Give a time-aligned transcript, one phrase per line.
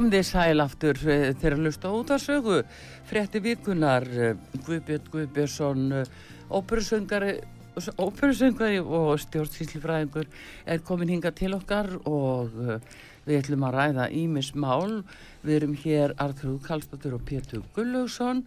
[0.00, 2.54] Kom þið sæl aftur eh, þegar að lusta út að sögu.
[3.04, 5.82] Frétti vikunar, eh, Guðbjörn Guðbjörnsson,
[6.56, 7.34] óperusöngari
[8.00, 10.30] óperusöngari og stjórnsýslifræðingur
[10.64, 12.78] er komin hinga til okkar og eh,
[13.26, 15.02] við ætlum að ræða Ímis Mál.
[15.44, 18.40] Við erum hér Arþrúð Kallstóttur og Pétur Gullaugsson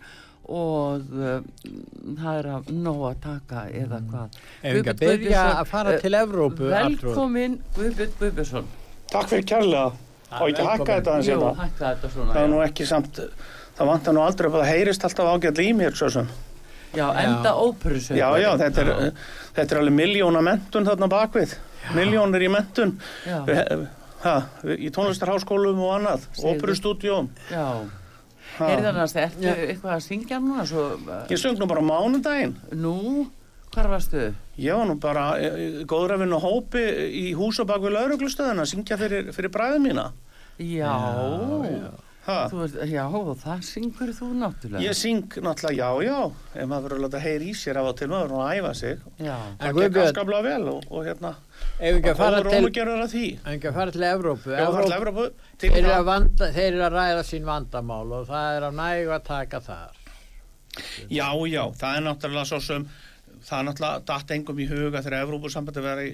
[0.49, 1.38] og uh,
[2.17, 4.39] það er að nóg að taka eða hvað.
[4.63, 8.73] Ef ekki að byrja að fara til Evrópu Velkomin Guðbjörn Guðbjörnsson.
[9.13, 9.85] Takk fyrir kærlega
[10.41, 11.51] og ekki hakka þetta Jú, aðeins hérna.
[11.63, 12.33] hækka þetta svona.
[12.33, 12.51] Það er já.
[12.53, 13.19] nú ekki samt,
[13.77, 16.29] það vantar nú aldrei upp að það heyrist alltaf ágætlega í mér svo sem.
[16.93, 18.19] Já, enda óperusöngari.
[18.21, 19.11] Já, já, þetta er,
[19.55, 21.55] þetta er alveg miljóna mentun þarna bakvið.
[21.97, 22.97] Miljónir í mentun.
[23.25, 23.41] Já,
[24.23, 24.37] Ha,
[24.79, 26.51] í tónlistarháskólum og annað, Segðu.
[26.53, 27.25] óperustúdjóm.
[27.51, 27.65] já.
[28.53, 28.67] Ha.
[28.69, 32.53] Heyrðanast, ertu eitthvað að syngja núna svo, uh, Ég söng nú bara á mánudaginn.
[32.71, 33.27] nú,
[33.73, 34.33] hvar varstu?
[34.57, 38.71] Ég var nú bara eh, vinna á hópi í hús og bak við lauruglustöðuna að
[38.71, 40.11] syngja fyrir, fyrir bræðum mína.
[40.59, 40.93] Já,
[42.23, 42.45] Ha.
[42.47, 44.79] Þú veist, já, og það syngur þú náttúrulega.
[44.85, 46.19] Ég syng náttúrulega já, já,
[46.55, 48.71] ef maður verður að láta heyra í sér af og til, maður verður að æfa
[48.79, 49.01] sig.
[49.17, 51.31] Já, En Það gekk afskaplega vel og, og hérna,
[51.81, 55.25] ef ekki að fara til ef til Evrópu Já, er Evrópu Evrópu.
[55.59, 58.79] Til þeir eru að, vanda, þeir eru að ræða sín vandamál og það er að
[58.79, 60.01] nægu að taka þar
[61.11, 62.88] Já, já, það er náttúrulega svo sem,
[63.43, 66.07] það er náttúrulega datt engum í huga þegar Evrópusambandi veri,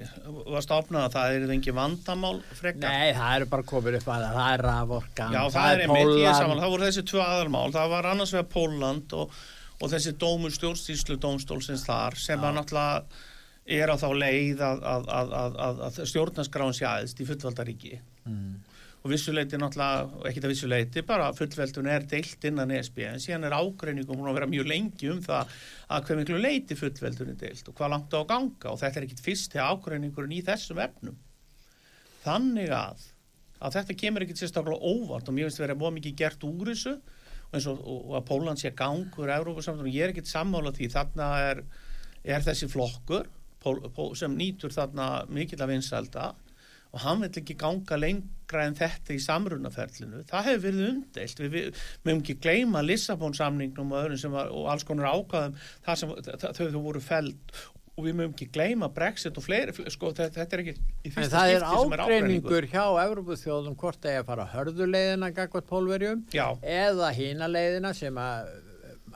[0.50, 2.90] var stofnað að það er engi vandamál frekar.
[2.90, 5.88] Nei, það eru bara komin upp að það það er raforkan, Já, það, er ég
[5.88, 6.40] er Pólland.
[6.42, 9.36] saman, það voru þessi tvö aðalmál, það var annars vegar Póland og,
[9.80, 13.28] og þessi dómur stjórnstíslu dómstólsins þar sem að náttúrulega
[13.70, 18.00] er á þá leið að, að, að, að, stjórnarskráin sé aðeins í fullvaldaríki.
[18.26, 18.58] Mm.
[19.00, 23.48] Og vissuleiti náttúrulega, og ekkit að vissuleiti bara fullveldun er deilt innan ESB en síðan
[23.48, 25.54] er ágreiningum hún að vera mjög lengi um það
[25.88, 28.74] að hver miklu leiti fullveldun er deilt og hvað langt á að ganga.
[28.74, 31.16] Og þetta er ekkit fyrsti ágreiningurinn í þessum efnum.
[32.26, 33.08] Þannig að
[33.60, 36.96] að þetta kemur ekkit sérstaklega óvart og mér finnst að búa mikið gert úr þessu.
[37.50, 40.92] Og, eins og, og að Póland sé gangur Európa-samtunum, ég er ekkit sammála því.
[40.94, 41.64] Þarna er,
[42.24, 43.28] er þessi flokkur
[43.60, 46.30] Pól, Pól, sem nýtur þarna mikill að vinsælda
[46.90, 50.24] og hann vil ekki ganga lengra en þetta í samrunaferlinu.
[50.30, 51.42] Það hefur verið umdeilt.
[51.56, 56.80] Við, mögum ekki gleyma Lissabon-samningnum og var, og alls konar ákvæðum þar sem þau, þau
[56.80, 57.60] voru feld
[58.00, 61.34] og við mögum ekki gleyma Brexit og fleiri, sko, þetta, þetta er ekki í fyrsta
[61.34, 62.06] það er skipti sem er ágreiningur.
[62.06, 67.92] ágreiningur hjá Evrópuþjóðum hvort það er að fara hörðuleiðina gagvart pólverjum Já, eða hína leiðina
[67.98, 68.54] sem að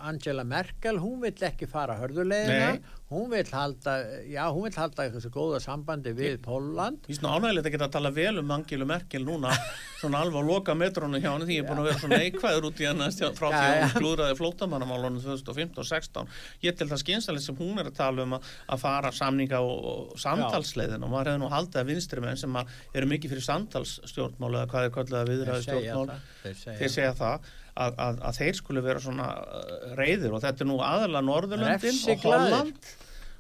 [0.04, 3.00] Angela Merkel, hún vill ekki fara hörðuleiðina, Nei.
[3.14, 3.94] hún vill halda,
[4.28, 7.88] já, hún vill halda þessu góða sambandi við Póland Ég er svona ánægilegt að geta
[7.88, 9.54] að tala vel um Angelu Merkel núna,
[10.02, 12.68] svona alveg að loka metrónu hjá henni því ég er búin að vera svona neikvæður
[12.70, 13.10] út í henni
[13.40, 13.86] frá því Já, að já.
[13.86, 16.32] hún glúðraði flótamannamálunum 2015 og 16.
[16.68, 19.90] Ég til það skynsalegt sem hún er að tala um að, að fara samninga og,
[19.94, 24.54] og samtalsleiðin og maður hefði nú haldið að vinstri menn sem eru mikið fyrir samtalsstjórnmál
[24.54, 28.84] eða hvað er kallað að viðræði stjórnmál, þeir segja það að, að, að þeir skulle
[28.86, 32.28] vera svona uh, reyðir og þetta er nú aðalega Norðurlöndin og.
[32.28, 32.92] Holland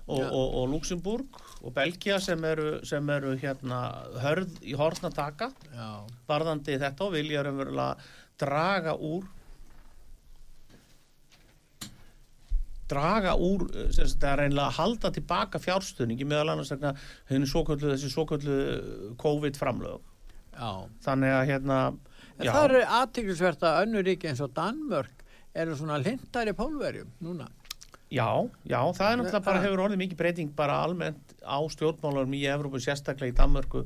[0.04, 0.28] og, Já.
[0.28, 3.84] og, og Luxemburg og Belgia sem eru, sem eru hérna
[4.24, 7.46] hörð í hortna taka Já, varðandi þetta og vilja
[8.42, 9.30] draga úr
[12.91, 16.74] draga úr það er reynilega að halda tilbaka fjárstuðningi meðal annars
[17.29, 18.58] henni svoköllu þessi svoköllu
[19.22, 20.02] COVID framlög
[20.53, 20.72] já.
[21.06, 21.79] þannig að hérna
[22.43, 27.49] En það eru aðtiklisvert að önnur ríki eins og Danmörk eru svona lindari pólverjum núna.
[28.13, 28.29] já,
[28.69, 32.81] já, það er náttúrulega bara hefur orðið mikið breyting bara almennt á stjórnmálarum í Evrópu
[32.81, 33.85] sérstaklega í Danmörku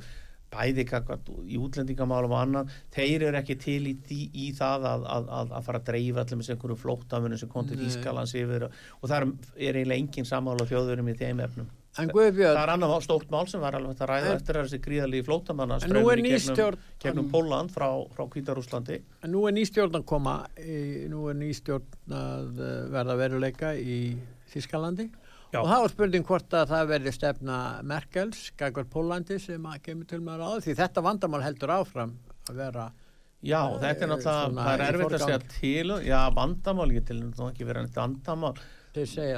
[0.51, 5.07] bæði kakvat í útlendingamálum og annan, þeir eru ekki til í, því, í það að,
[5.15, 7.80] að, að, að fara að dreifa allir með einhverju flóttamunum sem kom til.
[7.88, 9.27] Ískalans yfir og, það er,
[9.57, 11.68] er eiginlega engin samála þjóðurum í þeim efnum.
[11.98, 14.56] En Það Guðbjörn, er annar mál- stórt mál sem var alveg að ræða En- eftir
[14.60, 19.02] að þessi gríðalíði flótamanna en er ný gegnum, gegnum Póland frá, frá Kvítarúslandi.
[19.26, 23.74] nú er ný stjórn að koma, í, nú er ný stjórn að eh, verða veruleika
[23.76, 24.18] í
[24.54, 25.10] Þískalandi.
[25.54, 25.62] Já.
[25.62, 27.58] Og það var spurning hvort að það verði stefna
[27.88, 32.18] Merkels, Gagvar Pólandi sem að kemur til maður á því þetta vandamál heldur áfram
[32.50, 32.92] að vera
[33.46, 37.06] Já, þetta er náttúrulega, Svona það er í erfitt að segja til, já, vandamál, ég
[37.06, 38.54] til náttúrulega ekki vera neitt vandamál.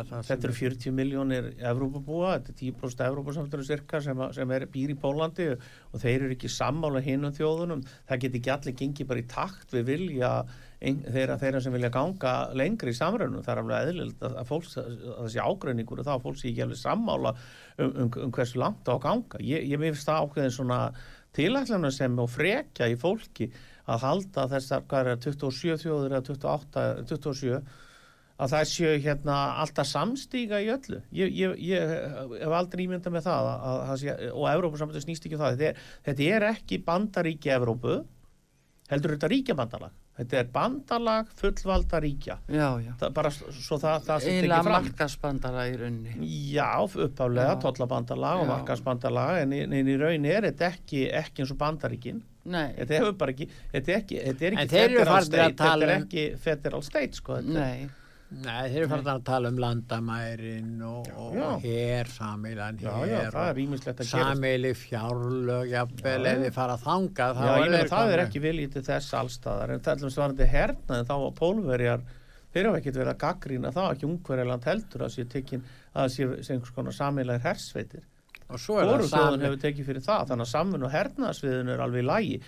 [0.07, 4.65] Það Þetta eru 40 miljónir Evrópabúa, þetta er 10% Evrópasamtunum cirka sem, að- sem er,
[4.71, 7.83] býr í Pólandi og þeir eru ekki sammála hinum þjóðunum.
[8.07, 10.31] Það get ekki allir gengið bara í takt við vilja
[10.81, 13.43] ein, þeirra, þeirra sem vilja ganga lengri í samrönnum.
[13.43, 16.49] Það er alveg eðlild að, að, fólks, að þessi ágreiningur og þá að fólk sé
[16.53, 19.41] ekki alveg sammála um, um, um hversu langt á að ganga.
[19.43, 20.79] Ég, ég mér finnst það ákveðin svona
[21.35, 23.51] tilætlana sem og frekja í fólki
[23.89, 27.61] að halda þessar, hvað er það, 27 þjóður eða 28, 27
[28.39, 31.01] að það séu hérna alltaf samstíga í öllu.
[31.15, 31.95] Ég, ég, ég
[32.39, 35.57] hef aldrei ímyndað með það að, að, að sé, og Evrópusamtöð snýst ekki um það.
[35.57, 37.97] Þetta er, þetta er ekki bandaríki Evrópu
[38.89, 39.97] heldur þetta ríkjabandalag.
[40.19, 42.35] Þetta er bandalag fullvalda ríkja.
[42.51, 42.89] Já, já.
[42.99, 44.73] það, bara svo það, það sem tekið fram.
[44.75, 46.15] markasbandara í raunni.
[46.51, 46.71] Já,
[47.05, 52.19] uppálega, tollabandalag og markasbandalag en, en í raun er þetta ekki, ekki eins og bandaríkin.
[52.49, 55.21] Nei, þetta hefur bara ekki þetta er ekki, þetta er ekki þeir eru federal farnir
[55.21, 57.65] að state þetta tala er um- ekki federal state sko, þetta,
[58.29, 58.69] nei.
[58.69, 61.47] Þeir eru farin að tala um landamærin og, og Já.
[61.63, 62.29] hér, já,
[62.83, 66.43] já, hér það er og rýmislegt að gera sameili fjárlög, jafnvel, Já, ef já.
[66.45, 69.73] þið fara þangað, þá Já, ég meina þeir það er ekki viljið til þess allstaðar
[69.75, 72.05] en það er svarandi hernaði þá að pólverjar
[72.53, 76.15] þeir hafa ekkert verið að gaggrína það ekki ungverjaland heldur að sé tekin að það
[76.45, 78.07] sé einhvers konar samilægir hersveitir
[78.49, 82.01] Og svo er það hefur tekið fyrir það þannig að samfunn og hernaðsviðun er alveg
[82.01, 82.39] í lægi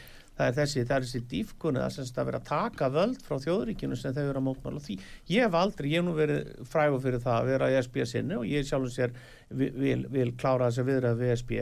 [0.42, 3.38] það er þessi, það er þessi dýfkunni það semst að vera að taka völd frá
[3.46, 4.98] þjóðríkinu sem þau eru að mótmála því
[5.36, 8.38] ég hef aldrei, ég hef nú verið frægur fyrir það að vera í SB sinni
[8.40, 9.16] og ég sjálfur sér
[9.50, 11.62] vil, vil, vil klára þess að viðra við SB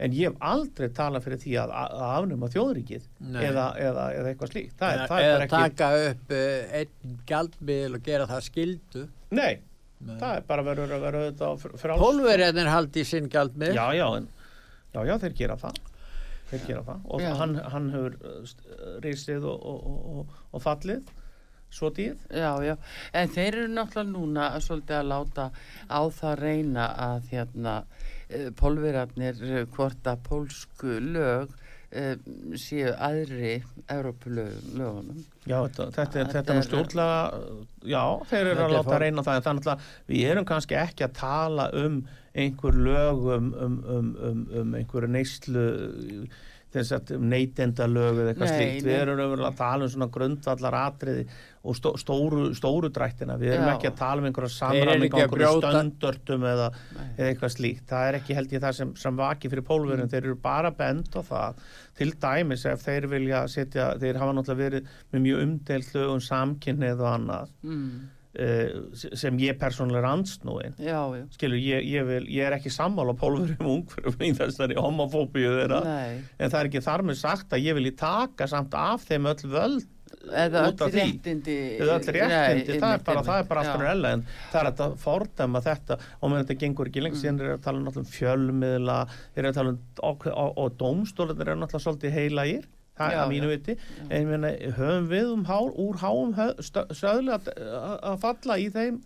[0.00, 3.40] en ég hef aldrei talað fyrir því að, að afnuma þjóðríkið Nei.
[3.50, 7.18] eða, eða, eða eitthvað slíkt það er, það er eða ekki, taka upp uh, einn
[7.30, 9.04] gjaldmiðl og gera það skildu.
[9.36, 9.52] nei,
[10.08, 13.76] það er bara verður að vera auðvitað frá Pólverjarnir haldi í sinn gjaldmiðl.
[13.76, 14.28] já, já, en,
[14.94, 15.82] já, já, þeir gera það
[16.50, 17.30] þeir gera það og Já.
[17.40, 18.76] hann, hann hefur uh, st-
[19.06, 19.88] risið og, og,
[20.20, 21.10] og, og, fallið
[21.70, 22.74] svo dýð Já, já,
[23.14, 25.44] en þeir eru náttúrulega núna svolítið að láta
[25.86, 27.74] á það reyna að hérna
[28.58, 29.40] pólverarnir
[29.74, 31.50] hvort að pólsku lög
[31.90, 32.14] eh,
[32.58, 33.56] séu aðri
[33.90, 35.24] Evrópulögunum.
[35.46, 37.20] já, þetta, þetta, er, Þetta er stjórnlega
[37.90, 41.16] já, þeir eru að láta reyna það en þannig að við erum kannski ekki að
[41.18, 42.00] tala um
[42.34, 45.66] einhver lög um, um, um, um, um einhver neyslu
[46.70, 50.06] þess að um neytenda lög eða eitthvað Nei, slíkt, við erum að tala um svona
[50.14, 51.24] grundvallar atriði
[51.66, 53.72] og stó, stóru, stóru drættina, við erum Já.
[53.74, 56.68] ekki að tala um einhverja samræming á einhverju stöndörtum eða,
[57.16, 60.12] eða eitthvað slíkt, það er ekki held ég það sem, sem vaki fyrir pólverjum, Mm.
[60.14, 61.58] þeir eru bara bend á það,
[61.98, 66.22] til dæmis ef þeir vilja setja, þeir hafa náttúrulega verið með mjög umdelt lög um
[66.30, 67.52] samkynnið og annað.
[67.66, 68.08] Mm.
[68.38, 70.14] Uh, sem ég persónulega
[70.64, 71.00] er já.
[71.34, 75.80] skilur, ég, ég, vil, ég er ekki sammála pólverjum og ungverjum í þessari homofóbíu þeirra.
[75.86, 79.30] Nei, en það er ekki þar með sagt að ég vilji taka samt af þeim
[79.32, 79.88] öll völd
[80.20, 81.56] eða öll réttindi.
[81.78, 84.12] eða öll réttindi, það er bara, það er bara aftur ella.
[84.16, 85.98] En það er að fordæma þetta.
[86.20, 88.98] Og með þetta gengur ekki lengt síðan er að tala um fjölmiðla
[89.34, 89.80] er að tala um
[90.10, 92.68] og, og, og dómstólarnir er náttúrulega svolítið heilagir
[93.00, 93.56] það Já, er að mínu já.
[93.56, 93.76] viti
[94.08, 96.34] en ég meina, höfum við um hár, úr háum
[97.00, 97.52] söðli að,
[98.12, 99.00] að falla í þeim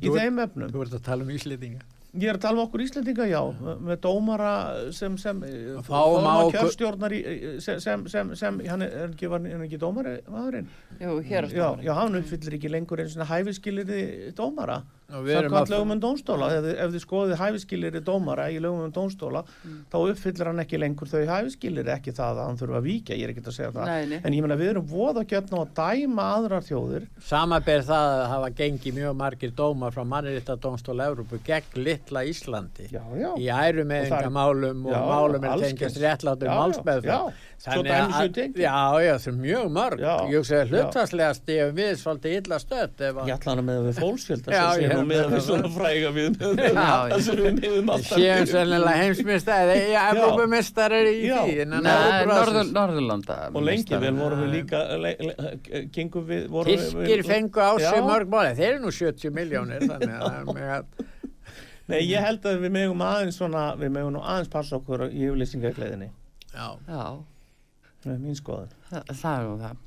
[0.00, 1.82] í þeim efnum Þú ert að tala um Íslendinga.
[2.10, 3.38] Ég er að tala um okkur Íslendinga, já,
[3.86, 4.52] með dómara
[4.96, 5.42] sem, sem,
[5.86, 7.20] Fáum fáum á- kjörstjórnar í,
[7.62, 10.66] sem, sem, sem, sem, hann er, ekki, var, er ekki dómari, maðurinn?
[10.98, 14.00] Jú, hér Já, já, hann uppfyllir ekki lengur eins og hæfiskiliri
[14.34, 14.80] dómara.
[15.10, 19.42] Samkvæmt að- lögum um dómstóla, ef, ef þið skoðið hæfiskiliri dómara í lögum um dómstóla,
[19.66, 19.84] Mm.
[19.90, 23.24] þá uppfyllir hann ekki lengur þau hæfiskiliri, ekki það að hann þurfa að víkja, ég
[23.24, 23.86] er ekki að segja það.
[23.86, 24.20] Nei, nei.
[24.24, 27.06] En ég meina, við erum voða gjötna á að dæma aðrar þjóðir.
[27.20, 33.02] Samaber það að hafa gengið mjög margir dómar frá mannréttadómstól Evrópu gegn litla Íslandi Já,
[33.18, 33.34] já.
[33.36, 35.96] í ærumeðingamálum og, Já, málum er kyns.
[35.98, 37.32] réttlátum Já, já, málsmeðferð já.
[37.60, 37.72] Það
[39.26, 40.70] er mjög mörg Já, Ég hugsa að
[45.08, 48.96] ég hef við er svona fræga við Já, það sem við miðum alltaf séum sennilega
[49.00, 51.38] heimsmyndstæði Já, Evrópumistari í Já.
[51.46, 53.38] því Norðurlanda.
[53.54, 54.84] og lengi vel vorum við líka
[55.96, 60.84] gengum við Tyrkir fengu á sig mörg máli Þeir eru nú 70 miljónir er
[61.90, 65.24] Nei, ég held að við megum aðeins svona við megum nú aðeins passa okkur í
[65.26, 66.10] yfirlýsingagleðinni.
[66.52, 67.06] Já, Já,
[68.04, 68.74] það er mín skoðun.
[68.90, 69.80] Það, það er nú það.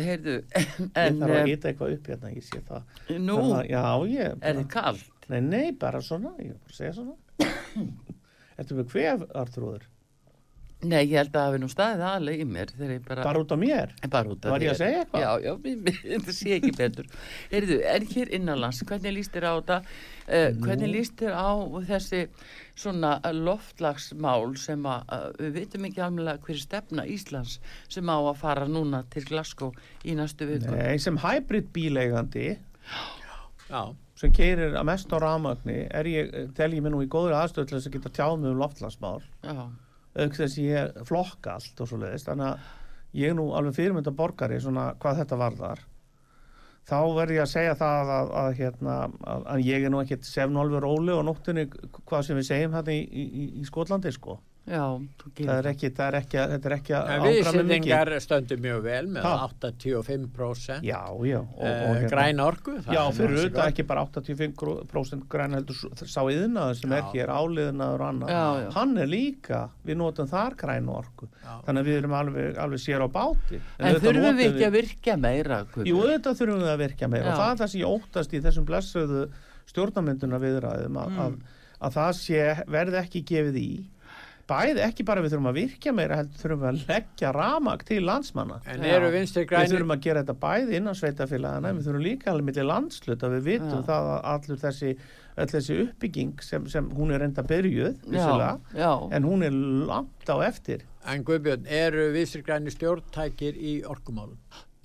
[0.00, 3.36] Heyr, heyrðu, ég en þarf að eh, hita eitthvað upp hérna, ég sé það nú
[3.40, 6.78] Þarf að- Já, ég er þið kallt Nei, nei, bara svona, ég er bara að
[6.80, 7.16] segja svona.
[8.60, 9.84] Ertu með hvef, Artrúður?
[10.80, 13.24] Nei, ég held að það hafi nú staðið aðlega í mér þegar ég bara...
[13.26, 13.90] Bara út á mér?
[14.08, 15.24] bara út af Var ég að segja eitthvað?
[15.26, 17.10] Já, já, mér- mér- þetta sé ekki betur.
[17.50, 19.78] Heyrðu, en hér innanlands, hvernig líst þér á þetta?
[20.30, 21.50] Uh, hvernig líst þér á
[21.90, 22.22] þessi
[22.80, 27.58] svona loftlagsmál sem að uh, við vitum ekki alveg hver er stefna Íslands
[27.92, 29.74] sem á að fara núna til Glasgow
[30.06, 30.72] í næstu viku?
[30.72, 32.54] Nei, sem hybrid bíleigandi
[33.70, 33.82] Já,
[34.18, 37.68] sem keirir að mest á rafmagni er ég, tel ég mig nú í góður aðstöð
[37.68, 39.68] til þess að geta tjáð mig um loftlagsmál Já,
[40.18, 44.60] auk þess ég flokka allt og svo leiðist þannig að ég nú alveg fyrirmynda borgari
[44.62, 45.82] svona hvað þetta varðar
[46.90, 50.26] þá verð ég að segja það að, að, hérna, að, að ég er nú ekkert
[50.26, 51.66] sefnolfur óli og nóttunni
[52.00, 54.38] hvað sem við segjum hérna í, í, í Skotlandi sko
[54.70, 54.84] já,
[55.40, 58.60] það er ekki, það er ekki, þetta er ekki en að með mikið viðsendingar stöndum
[58.64, 59.32] mjög vel með Ha?
[59.60, 64.04] 85% já, já og, uh, og, hérna, græn orku það Já, fyrir auðvitað ekki bara
[64.06, 68.32] 85% græn heldur sá yðnaður sem er hér áliðnaður og annað.
[68.34, 68.68] Já, já.
[68.76, 71.28] Hann er líka, við notum þar græn orku.
[71.44, 71.52] Já.
[71.66, 73.60] Þannig að við erum alveg, alveg sér á báti.
[73.78, 75.60] En auðvitað þurfum við ekki að virkja meira?
[75.70, 75.90] Guðbjörg?
[75.90, 77.30] Jú, auðvitað þurfum við að virka meira Já.
[77.34, 79.22] og það er það sem ég óttast í þessum blessuðu
[79.70, 81.18] stjórnamynduna viðræðum að, Mm.
[81.24, 83.70] að, að það sé, verði ekki gefið í.
[84.50, 88.00] Bæði ekki bara við þurfum að virka meira, heldur þurfum við að leggja ramag til
[88.02, 88.56] landsmanna.
[88.66, 93.36] Við þurfum að gera þetta bæði innan sveitafélagana, við þurfum líka alveg millir landslut að
[93.36, 93.84] við vitum Já.
[93.90, 94.94] það að allur þessi,
[95.54, 98.26] þessi uppbygging sem, sem hún er enda byrjuð, Já,
[98.74, 98.90] já.
[99.14, 99.54] en hún er
[99.92, 100.82] langt á eftir.
[101.06, 104.36] En Guðbjörn, eru vinstri græni stjórntækir í orkumálum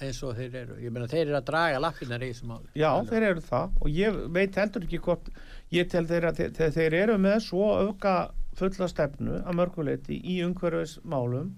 [0.04, 0.78] eins og þeir eru?
[0.84, 2.68] Ég meina þeir eru að draga lappinar í þessu máli.
[2.76, 5.30] Já, þeir eru það og ég veit heldur ekki hvort,
[5.72, 8.16] ég tel þeir að þeir, þeir eru með svo auka
[8.60, 11.54] fulla stefnu að mörguleiti í umhverfismálum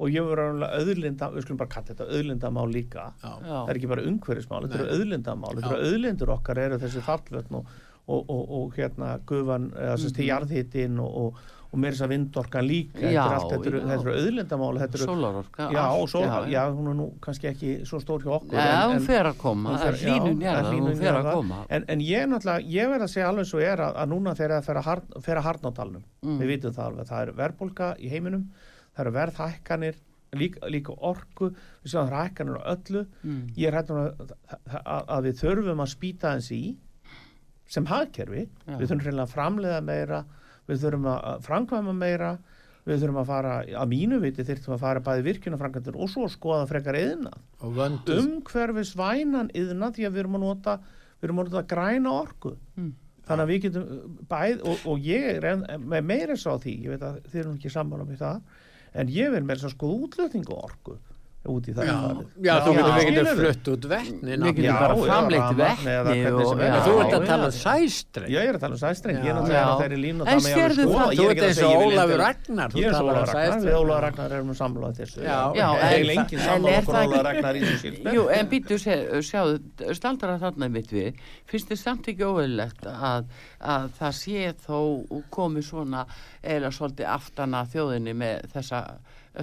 [0.00, 3.10] og ég voru alveg auðlinda, við skulum bara kalla þetta auðlindamál líka.
[3.20, 3.32] Já.
[3.44, 7.58] Það er ekki bara umhverfismál, þetta eru auðlindamál þetta eru auðlindur okkar eru þessi fallvötn
[7.58, 7.74] og,
[8.06, 12.10] og, og, og hérna gufan, eða þess að jarðhitin og, og, og meira þess að
[12.12, 13.86] vindorkan líka Já, er þetta eru, já.
[13.90, 15.68] þetta eru auðlindamál þetta eru, Sólarorka.
[15.70, 18.88] já, allt, og svo, já, hún er nú kannski ekki svo stór hjá okkur Já,
[18.90, 21.60] hún fer að koma, það er já, hlínun er hlýnun hún fer að koma.
[21.70, 24.56] en, en ég er ég verð að segja alveg svo er að, að núna þegar
[24.58, 26.36] það fer að, hard, fer að harna á talnum Mm.
[26.36, 28.42] við vitum það alveg, það eru verðbólka í heiminum
[28.92, 29.94] það eru verðhækkanir
[30.36, 31.48] líka, líka orku,
[31.80, 33.38] við séum það eru hækkanir á öllu Mm.
[33.56, 34.34] ég er hættur að,
[34.84, 36.76] að, að við þurfum að spýta eins í
[37.70, 38.76] sem hagkerfi, Já.
[38.76, 39.00] við þurfum
[40.70, 42.30] að við þurfum að framkvæma meira,
[42.86, 46.68] við þurfum að fara að mínu viti þurfum að fara bæði virkjunafrangandur og svo skoða
[46.70, 50.76] frekar yðna umhverfis vænan yðna því að við erum að nota
[51.20, 52.54] við erum að nota græna orku.
[52.78, 52.94] Mm.
[53.28, 56.94] þannig að við getum bæð og, og ég er með meira svo á því ég
[56.94, 58.40] veit að þið erum ekki sammála með það
[59.00, 60.96] en ég vil meira svo skoða útlutningu orku
[61.48, 61.94] út í það Já,
[62.44, 66.48] já, þú getur, flutt út vetni Við getum Já, bara framleitt rafmagn eða vetni hvernig
[66.50, 68.28] sem og- já, Þú ert að tala um sæstreng.
[68.30, 71.40] Já, ég er að tala um sæstreng, er og En sérðu það- Þú er ert
[71.40, 72.68] að eins og Ólafur Ragnar.
[72.70, 75.22] Þú Ég er svo talar um Ólafur Ragnar, við Ólafur Ragnar erum sammála þessu.
[75.80, 76.04] En-
[76.68, 78.74] er það Ólafur ekki- Ragnar í þessu síld Jú, en býttu,
[79.30, 81.14] sjáðu, staldra þarna mitt við,
[81.48, 83.24] finnst þið samt ekki óeðlegt að,
[83.64, 84.78] að það sé þó
[85.30, 86.04] komið svona
[86.44, 88.84] eða svolítið aftana þjóðinni með þessa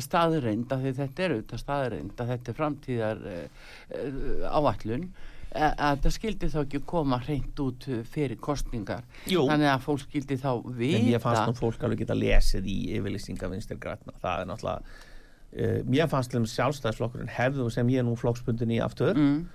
[0.03, 6.01] staðreind, að því þetta er auðvitað staðreind, að þetta er framtíðar uh, áallun, að að
[6.03, 9.05] það skildi þá ekki koma hreint út eh, fyrir kostningar.
[9.31, 9.45] Jú.
[9.47, 10.97] Þannig að fólk skildi þá vita.
[10.99, 14.15] En ég fannst nú fólk alveg geta lesið í yfirlýsinga vinstir grætna.
[14.21, 14.97] Það er náttúrulega,
[15.47, 19.47] uh, mér fannst til sjálfstæðisflokkurinn hefðu sem ég er nú flokksbundin í aftur, Mm,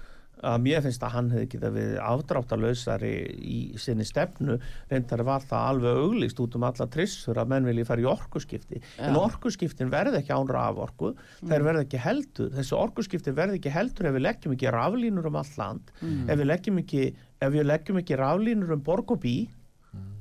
[0.42, 4.58] að mér finnst að hann hefði geta við afdráttalösari í sinni stefnu,
[4.90, 8.82] reyndar var það alveg auglist út um alla trissur að menn vilji fara í orkuskipti.
[8.98, 9.22] En Já.
[9.22, 14.16] orkuskiptin verði ekki án raforku, þær verði ekki heldur, þessi orkuskipti verði ekki heldur ef
[14.18, 17.08] við leggjum ekki raflínur um allt land, ef við ekki,
[17.42, 19.36] ef við leggjum ekki raflínur um borg og bí,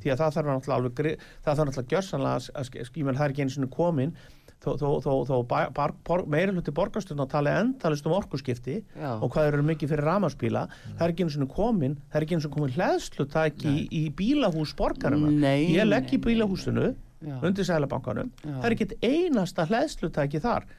[0.02, 3.44] því að það þarf náttúrulega alveg, það þarf náttúrulega gjörsanlega að, að það er ekki
[3.46, 4.14] einu sinni komin
[4.62, 8.76] þó, þó, þó, þó bar, bar, bar, meiri hluti borgarstjórn að tala endalist um orkuskipti
[8.94, 9.14] Já.
[9.18, 12.38] og hvað eru mikið fyrir ramaspíla það er ekki einu sinni komin, það er ekki
[12.38, 16.92] einu sinni komin hlæðslutæki í, í bílahús borgarina Nei, ég legg í bílahúsinu
[17.22, 17.36] Já.
[17.46, 18.54] undir sælabankanum, Já.
[18.54, 20.70] það er ekki einasta hlæðslutæki þar.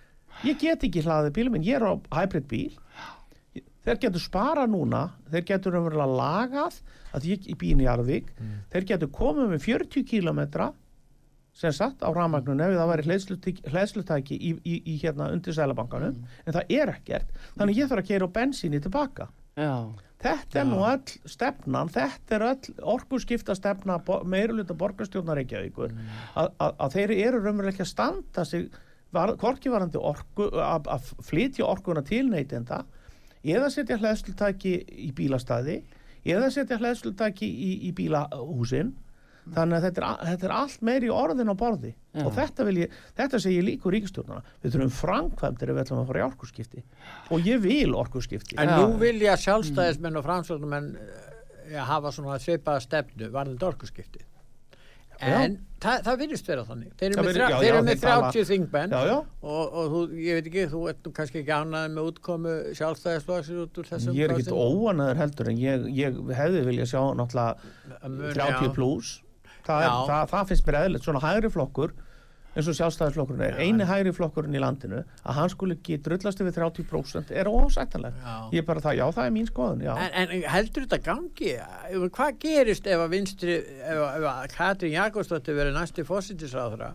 [0.46, 2.72] Ég get ekki hlaðið bílum minn, ég er á hybrid bíl.
[3.82, 6.76] Þeir getur spara núna þeir getur umverulega lagað
[7.12, 8.28] að ég í bíinu í Arðvík
[8.70, 10.68] þeir getur komið með 40 kílometra
[11.56, 13.18] sem sagt á rafmagnun ef það væri
[13.72, 16.16] hleðslutæki í, í, í hérna undir sælabankanum
[16.46, 19.28] en það er ekkert, þannig ég þarf að keira á bensíni tilbaka.
[19.60, 19.92] Já,
[20.22, 23.96] Þetta er nú öll stefnan, þetta er öll orkuskipta stefna
[24.30, 25.96] meiruluta borgarstjórnar Reykjavíkur.
[26.38, 28.68] Að, að, að þeir eru raunverulega ekki að standa sig
[29.12, 32.84] var, hvorki varandi orku að, flytja orkuna til neytenda
[33.42, 34.76] eða setja hlæðslutæki
[35.08, 35.80] í bílastæði
[36.22, 38.94] eða setja hlæðslutæki í, í bílahúsin
[39.42, 42.22] þannig að þetta er, þetta er allt meiri orðin á borði Já.
[42.28, 45.84] og þetta vil ég, þetta segir ég líka úr ríkistjórnana við þurfum framkvæmdir ef við
[45.84, 46.84] ætlum að fara í orkuskipti
[47.34, 48.76] og ég vil orkuskipti En Já.
[48.78, 54.22] nú vilja sjálfstæðismenn og framsóknumenn eh, hafa svona svipaða stefnu varðandi orkuskipti.
[55.22, 56.88] En það, það virðist vera þannig.
[56.98, 59.14] Þeir eru með, já, þeir já, eru með þeir tala- 30 þingmenn já, já,
[59.52, 63.78] og, og þú, ég veit ekki, þú ert kannski ekki ánæði með útkomu sjálfstæðisflokksir út
[63.78, 64.82] úr þessum ég er kosningum.
[64.82, 68.72] óanaður heldur en ég, ég hefði vilja sjá náttúrulega Að muni, 30 já.
[68.74, 69.12] pluss
[69.66, 71.92] það, er- það, það finnst mér eðlilegt, svona hægri flokkur
[72.52, 76.52] eins og sjálfstæðisflokkurinn er, eini hægri flokkurinn í landinu að hann skuli ekki drullast yfir
[76.58, 79.84] 30% er ósættanlega ég er bara það, já það er mín skoðun.
[79.88, 81.54] En, en heldur þetta gangi?
[82.12, 84.02] Hvað gerist ef að vinstri, ef,
[84.34, 86.90] að- Katrín Jakobsdóttir verið næsti fósittisráðra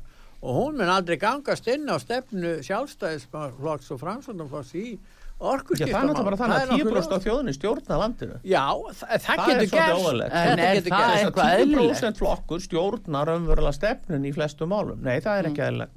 [0.46, 4.86] og hún mun aldrei gangast inn á stefnu sjálfstæðisflokks og framsvöndumflokks í
[5.38, 5.94] Já, orkuskiptamál.
[5.94, 7.12] það er náttúrulega bara þannig að nokkuð 10% ljóst.
[7.18, 8.64] af þjóðinni stjórna landinu Já,
[8.98, 10.24] það, það, getur gerst.
[10.34, 12.02] En er getur það eitthvað eðlilegt?
[12.02, 15.02] 10% flokkur stjórnar umverulega stefnun í flestu málum.
[15.06, 15.68] Nei, það er ekki Mm.
[15.68, 15.92] eðlilegt.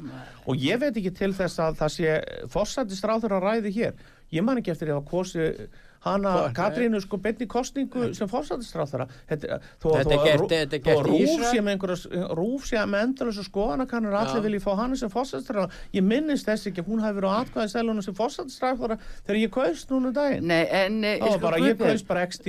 [0.47, 2.11] Og ég veit ekki til þess að það sé
[2.53, 3.95] fórsættistráður að ræði hér.
[4.33, 5.49] Ég man ekki eftir ég að kosi
[6.05, 6.33] hana?
[6.57, 8.29] Katrínu sko beinni kostningu sem
[10.25, 14.41] gert- þetta er gert í rúf sé með einhverja rúf sé með endalösa skoðanakannar allir
[14.41, 14.45] Já.
[14.47, 15.71] vilji fá hana sem fórsættistráður.
[15.93, 19.91] Ég minnist þess ekki að hún hafi verið á atkvæðisælunum sem fórsættistráður þegar ég kaust
[19.93, 20.47] núna um daginn.
[20.49, 22.49] Nei, en eh, Það var sko, bara, ég kaust bara XD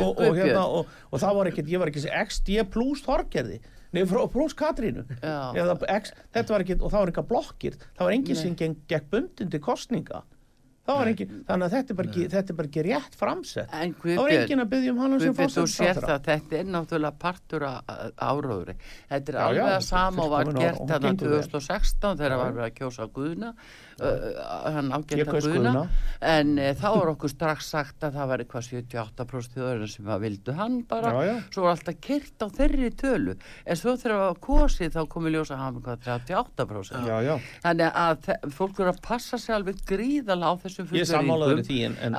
[0.00, 3.60] og, hérna, og, og það var ekkert, ég var ekki XD pluss Þorgerði,
[3.92, 5.04] nei, frá- pluss Katrínu.
[5.20, 7.76] Þetta var ekki, og það var eitthvað blokkir.
[7.98, 10.22] Það var enginn sem geng, gekk bundin til kostninga
[10.90, 13.74] enginn, þannig að þetta er bara ekki, þetta er bara ekki rétt framsett.
[13.78, 16.70] En það var Guðbjörn, enginn að byggja um sem Guðbjörn, þú sér það, þetta er
[16.74, 17.66] náttúrulega partur
[18.18, 18.74] áróðri.
[19.12, 21.42] Þetta er Já, alveg já, að sama og var gert gengur vel.
[21.52, 23.52] 2016 þegar var verið að kjósa Guðna,
[24.00, 25.84] hann ágætt að kaus Guðna,
[26.32, 30.24] en uh, þá var okkur strax sagt að það var eitthvað 78% þjóðurinn sem að
[30.26, 31.34] vildu hann bara, Já, já.
[31.54, 35.34] svo var alltaf kyrt á þeirri tölu, en svo þegar það var kosið þá komi
[35.34, 37.10] ljósa hann með hvað 38%.
[37.26, 37.34] já,
[37.66, 40.88] Þannig að fólk eru að passa sig alveg gríðala á þessum
[42.02, 42.16] en,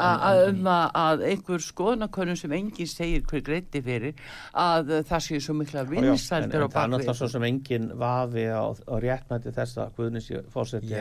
[0.49, 4.17] um að, einhver skoðanakönnum sem enginn segir hver greiti fyrir
[4.57, 7.89] að það sé svo mikla vinsældir en á það er náttúrulega bakvið svo sem enginn
[7.99, 10.93] vafi á, á réttmætti þess að Guðni sé fórseti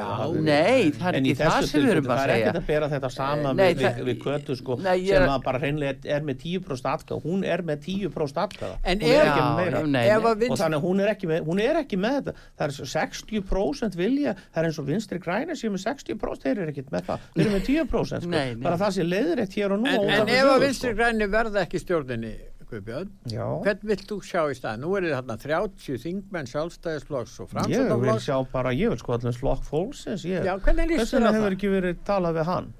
[0.63, 2.67] Nei, það er en ekki það sem við erum að það er segja ekkert að
[2.73, 5.63] bera þetta sama Nei, við, við, það- við kötu sko Nei, ég sem að bara
[5.63, 9.61] hreinlega er með 10% atkvæða hún er með 10% atkvæða En hún er ekki með
[9.63, 10.33] meira Já, nei, Ef nei.
[10.33, 12.75] að og þannig að hún er ekki með, hún er ekki með þetta það er
[12.79, 16.93] svo 60% vilja það er eins og vinstri græna sem er 60% þeir eru ekkert
[16.95, 18.33] með það, þeir eru með 10% sko.
[18.33, 18.63] Nei, nei.
[18.65, 20.99] bara það sé leiðrétt hér og nú en, ef að vinstri sko.
[21.01, 22.33] græni verða ekki stjórninni,
[22.73, 23.09] Guðbjörn,
[23.67, 24.79] hvern vilt þú sjá í stað?
[24.81, 29.37] Nú er þarna 30 þingmenn sjálfstæðisflokks og ég vil sjá bara, ég vil sko allir
[29.37, 31.57] slokk fólksins ég, Já, hvernig líst þér á hefur það?
[31.59, 32.71] ekki verið talað við hann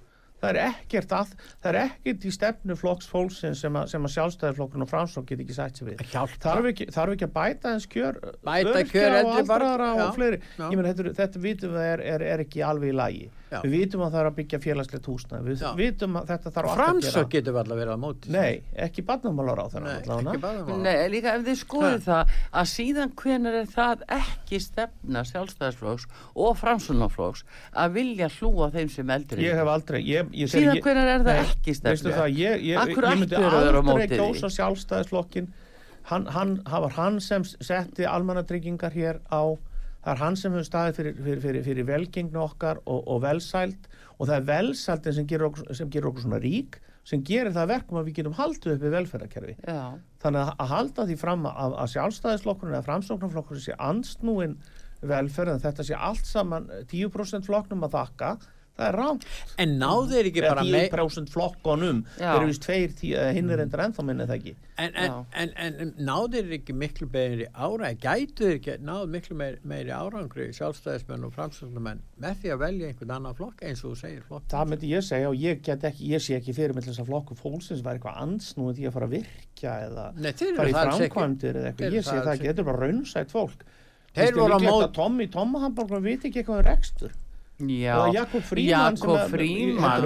[0.43, 4.15] það er ekkert að, það er ekkert í stefnu flokks fólksins sem að, sem að
[4.17, 6.03] sjálfstæðarflokkurinn og framsók get ekki sætt sér við.
[6.43, 10.43] Þarf ekki, þarf ekki að bæta eins kjör Bæta kjör og já, og fleiri.
[10.59, 10.67] já.
[10.67, 13.31] ég menn þetta, þetta vitum við er, er, er ekki alveg í lagi.
[13.53, 13.59] Já.
[13.67, 15.45] við vitum að það er að byggja félagslegt húsnæði.
[15.51, 15.71] Við Já.
[15.77, 17.25] vitum að þetta þarf að gera.
[17.33, 18.33] Getur alltaf verið á móti.
[18.33, 23.69] nei, ekki barnamálar á þennan Nei, líka ef þið skoðu það að síðan hvenar er
[23.73, 27.45] það ekki stefna sjálfstæðisflokks og framsunaflokks
[27.77, 29.45] að vilja hlúa þeim sem eldri?
[29.45, 34.09] Ég hef aldrei ég, síðan hvenar er það ekki það, ég, ég, ég myndi aldrei
[34.13, 35.51] kjósa sjálfstæðisflokkin
[36.11, 39.55] hann, hann, hann var hann sem setti almannatryggingar hér á.
[40.03, 43.91] Það er hann sem hefur staðið fyrir, fyrir, fyrir, fyrir velgengni okkar og, og velsæld.
[44.19, 47.71] Og það er velsældin sem gerir okkur, sem gerir okkur svona rík sem gerir það
[47.73, 49.55] verkum að við getum haldið upp í velferðarkerfi.
[49.67, 49.81] Já,
[50.23, 54.55] þannig að, að halda því fram að, að sjálfstæðisflokkurinn eða framsóknarflokkurinn sé ansnúin
[55.11, 58.29] velferð þetta sé allt saman 10% flokknum að þakka
[58.79, 59.25] það er rámt
[59.63, 62.95] En náðu þeir ekki bara með 10% flokkonum þeir eru vist tveir,
[63.37, 64.55] hinn er endur ennþá minni það ekki?
[64.83, 65.51] En, en, en,
[65.85, 70.49] en, náðu þeir ekki miklu meiri ára, gætu þeir ekki náðu miklu meiri, meiri árangri
[70.57, 74.47] sjálfstæðismenn og framsögnumenn með því að velja einhvern annan flokk eins og þú segir flokk.
[74.53, 77.13] það myndi ég segja og ég get ekki ég sé ekki fyrir með þess að
[77.13, 81.61] flokku fólksins var eitthvað ansnúið því að fara að virkja eða Nei, fara í framkvæmdir
[81.61, 81.99] eða eitthvað.
[81.99, 83.67] Ég sé það ekki, þetta er bara raunsætt fólk.
[84.13, 87.15] Þeir voru á mót- Tommy Tomma Hamburger veit ekki eitthvað um rekstur
[87.61, 88.13] já.
[88.13, 90.03] Jakob Fríman Jakob Fríman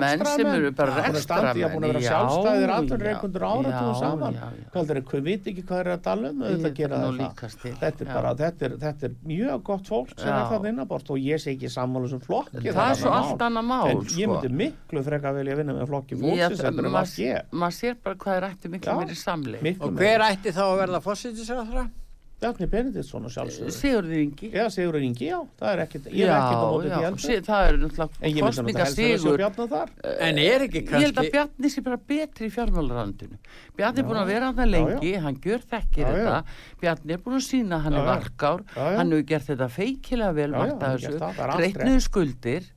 [0.00, 3.44] menn sem eru bara rekstramenn ég er búin að vera Já, sjálfstæðir já, allir reikundur
[3.46, 4.38] áratugum já, saman.
[4.96, 7.10] er það, veit ekki hvað er að tala um þetta það.
[8.02, 8.14] er já.
[8.14, 11.52] bara, þetta er, þetta er mjög gott fólk sem er það innabort og ég sé
[11.54, 14.32] ekki sammála sem flokki Það er svo allt annað mál, en ég sko.
[14.32, 18.18] myndi miklu freka að velja að vinna með flokki maður að ég maður sér bara
[18.24, 21.86] hvað er ætti miklu meiri samli miklu Og hver ætti þá að verða fósittisráðra?
[22.36, 26.32] Bjarni Benediktsson og sjálfsögur Sigurður Ingi eða Sigurður Ingi, já, það er ekkit ég er
[26.36, 29.44] ekkit á móti því já, heldur það er en náttúrulega ég kostninga að sigur
[30.26, 33.38] En er ekki Ég held að kannski, Bjarni sé bara betri í fjármálarandinu.
[33.78, 34.08] Bjarni er Já.
[34.10, 36.16] búin að vera hann lengi, hann gjör þekkir Já, já.
[36.18, 36.56] þetta.
[36.84, 38.10] Bjarni er búin að sína hann Já, er já.
[38.12, 38.96] varkár, Já, já.
[39.00, 40.80] hann hefur gert þetta feikilega vel, Já, já, hann
[41.16, 42.72] það, það reiknuðu skuldir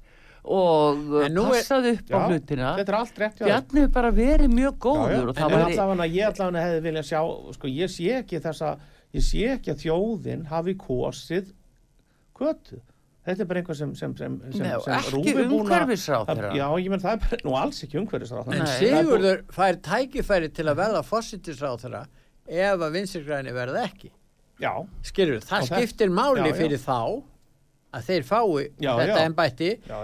[0.49, 1.01] og
[1.35, 2.69] passaði upp á Já, hlutina.
[2.79, 3.49] þetta er allt rétt hjá þér.
[3.51, 5.65] Bjarni hefur bara verið mjög Já, já, góður og en það var...
[5.67, 7.19] allavega ég allavega hefði viljað sjá
[7.59, 8.71] sko, ég sé ekki þessa
[9.15, 11.53] ég sé ekki að þjóðin hafi kosið
[12.37, 12.79] kötu
[13.25, 16.51] þetta er bara einhver sem, sem, sem, sem, Nei, ekki er umhverfisráðherra.
[16.57, 18.71] já, ég menn það er bara, nú alls ekki umhverfisráð en Nei.
[18.79, 22.03] Sigurður fær tækifæri til að verða fósittisráþara
[22.49, 24.09] ef að vinstirgræni verða ekki.
[24.61, 24.71] já,
[25.05, 26.57] Skilur, það skiptir máli Já, já.
[26.63, 26.99] fyrir þá
[27.95, 29.21] að þeir fái Já, þetta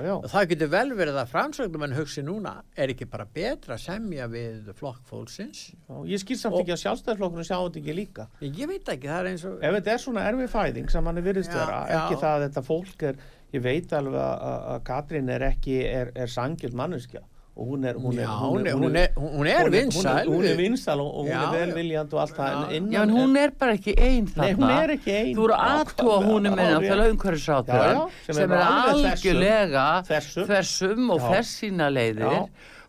[0.06, 3.76] já, og það getur vel verið að framsögnum en hugsi núna er ekki bara betra
[3.78, 5.62] að semja við flokk fólksins?
[5.86, 8.28] Já ég skil samt Og- ekki að sjálfstæðarflokkurinn sjá þetta ekki líka.
[8.41, 11.17] Ég veit ekki, það er eins og ef þetta er svona erfið fæðing sem hann
[11.21, 12.00] er virðist Já, vera já.
[12.02, 13.15] ekki það að þetta fólk er
[13.54, 17.21] ég veit alveg að, Katrín er ekki er, er sangil manneskja
[17.56, 18.36] og hún er hún er, Já,
[19.15, 21.52] hún er, vinsæl og, hún Já, er já.
[21.56, 22.76] velviljand og allt það Já.
[22.76, 24.72] en Já, hún er bara ekki einn þarna.
[25.06, 26.76] Þú eru aðtúa hún er með hárrétt.
[26.76, 31.10] náttúrulega Já, umhverfisráðherra já, sem er algjörlega Þessum.
[31.15, 31.30] og Já.
[31.32, 32.41] þess sína leiðir Já.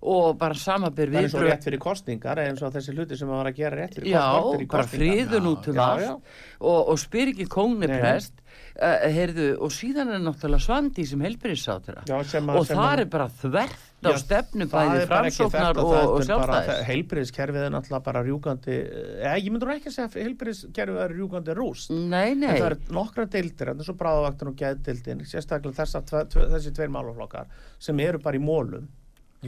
[0.02, 3.38] og bara samabyr Það er viðbrögð rétt fyrir kostningar eins og þessi hluti sem hann
[3.44, 6.14] var að gera rétt fyrir Já, kostningar í bara friðun út um Já, allt já.
[6.61, 8.35] og, og spyr ekki kóngni prest
[8.76, 13.84] uh, heyrðu, og síðan er náttúrulega Svandi sem að- og það að- er bara þvert
[14.06, 16.82] á stefnu það bæði er framsóknar og, það og er sjálfstæðis.
[16.90, 18.76] heilbriðiskerfið er náttúrulega bara rjúkandi
[19.24, 22.70] eða ég myndur ekki að segja að heilbriðiskerfið er rjúkandi rúst Nei, nei, en það
[22.70, 27.46] er nokkra deildir, en þessu bráðavaktin og gæðdeildin, sérstaklega þessa, tve, tve, þessi tveir málaflokkar
[27.78, 28.86] sem eru bara í mólum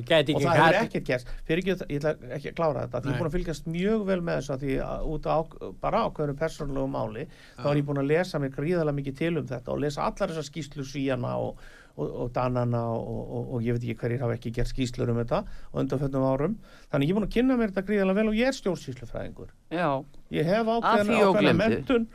[0.05, 1.33] og það hefur ekkert gerst.
[1.49, 4.05] Fyrir ekki, ég ætla ekki að klára þetta því ég er búin að fylgjast mjög
[4.09, 4.77] vel með þessu því
[5.15, 5.37] út á
[5.83, 7.27] bara ákveðinu persónulegu máli
[7.59, 10.33] þá er ég búin að lesa mig gríðarlega mikið til um þetta og lesa allar
[10.33, 11.61] þessar skýslu síjana og,
[11.99, 15.21] og, og danana og, og, og ég veit ekki hverjir hafa ekki gert skýslur um
[15.23, 16.57] þetta og undanföndum árum.
[16.93, 19.53] Þannig ég er búin að kynna mér þetta gríðarlega vel og ég er stjórnsýslufræðingur.
[19.75, 19.89] Já,
[20.35, 21.63] ég hef ógleymdu.
[21.63, 22.09] mentun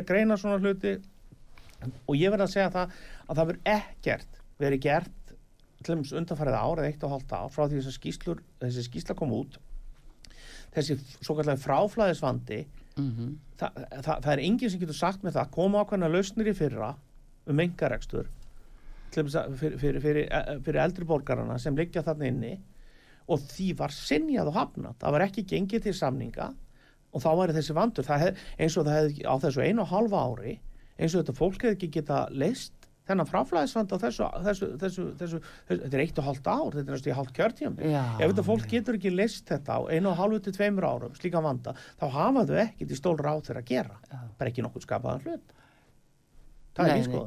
[0.00, 0.98] að greina svona hluti.
[2.10, 2.94] Og ég verð að segja það
[3.28, 5.17] að það verður ekkert verið gert
[5.86, 9.58] undanfærið ár eða eitt og hálft ár frá því þessar skýslur, þessi skýsla kom út
[10.74, 12.58] þessi svo kallega fráflæðisvandi
[12.98, 15.48] mm það, það, það er enginn sem getur sagt með það.
[15.54, 16.92] Koma ákveðna lausnir í fyrra
[17.48, 18.26] um engarekstur
[19.14, 20.28] að- fyrir, fyrir, fyrir,
[20.66, 22.52] fyrir eldri borgarana sem liggja þarna inni
[23.28, 24.94] og því var sinjað og hafnað.
[25.00, 26.50] Það var ekki gengið til samninga
[27.12, 28.04] og þá var þessi vandur.
[28.06, 30.58] Hef, eins og það hefði á þessu einu og halva ári
[30.98, 32.72] eins og þetta fólk hefði ekki geta leist
[33.08, 36.84] þennan fráflæðisvand á þessu, þessu, þessu, þessu, þessu þetta er eitt og hálft ár þetta
[36.84, 40.18] er næstu í hálft kjörtjum ef þetta fólk getur ekki leist þetta á einu og
[40.20, 43.70] halvu til tveimur árum slíka vanda þá hafa þau ekkert í stól ráð þeirra að
[43.72, 43.96] gera.
[44.12, 44.18] Já.
[44.38, 45.56] bara ekki nokkuð skapaðan hlut.
[46.78, 47.22] Það er Nei, því sko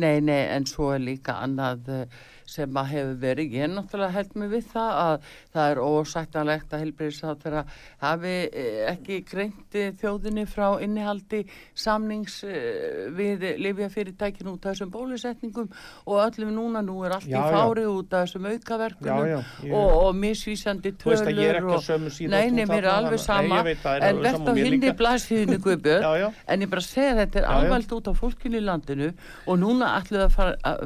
[0.00, 4.34] Nei, nei, en svo er líka annað eh, sem að hefur verið, ég náttúrulega held
[4.40, 7.62] mig við það að það er ósættanlegt að helbriðisáttvera
[8.02, 15.70] hafi eh, ekki greinti þjóðinni frá innihaldi samnings eh, við lifjafyrirtækin út af þessum bólusetningum
[16.04, 17.54] og öllum núna, nú er allt Já, í já.
[17.54, 21.84] fári út af þessum já, aukaverkunum já, ég, og, og misvísandi er tölur og...
[21.84, 26.24] sömu síðu Nei, nei, mér er alveg sama, en verðt á hindi blaðsíðinu Guðbjörn, já,
[26.24, 27.56] já, En ég bara segja þetta er Já, já.
[27.64, 29.10] alvægt út á fólkinu í landinu
[29.46, 30.84] og núna ætlum við að fara að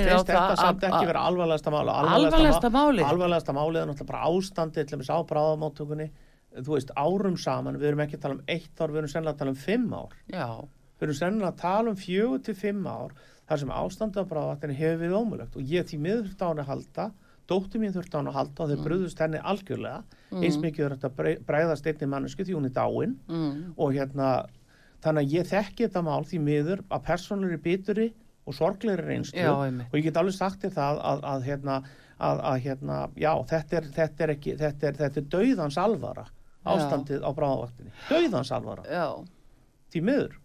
[0.00, 3.06] stefnir á finnst þetta það samt ekki vera alvarlegasta máli alvarlegasta máli.
[3.06, 6.10] alvarlegasta máli er náttúrulega bara ástandi til þess á bráðamáttökunni
[6.58, 9.36] þú veist árum saman, við erum ekki að tala um eitt ár, við erum sennilega
[9.36, 10.14] að tala um fimm ár.
[10.26, 10.46] Já,
[10.98, 13.16] við erum sennilega að tala um fjögur til fimm ár
[13.50, 16.62] þar sem ástandi á bráðavatni hefur við ómulegt og ég því miður þurft á hann
[16.62, 17.06] að halda
[17.50, 20.02] dóttir mín þurft á hann að halda og þeir bröðust henni algjörlega.
[20.38, 23.16] Eins mikið þetta að bregðast einni mannesku því hún er dáin.
[23.26, 24.28] Mm, og hérna
[25.02, 28.06] þannig að ég þekki þetta mál því miður að persónur er bituri
[28.46, 29.40] og sorglegri reynslu.
[29.40, 31.78] Já, og ég get alveg sagt þér það að, að, hérna,
[32.18, 36.26] að, að hérna, já, þetta er, þetta er ekki, þetta er, þetta er dauðans alvara
[36.70, 37.92] ástandið á bráðavaktinni.
[38.10, 39.06] Dauðans alvara, Já,
[39.92, 40.39] því miður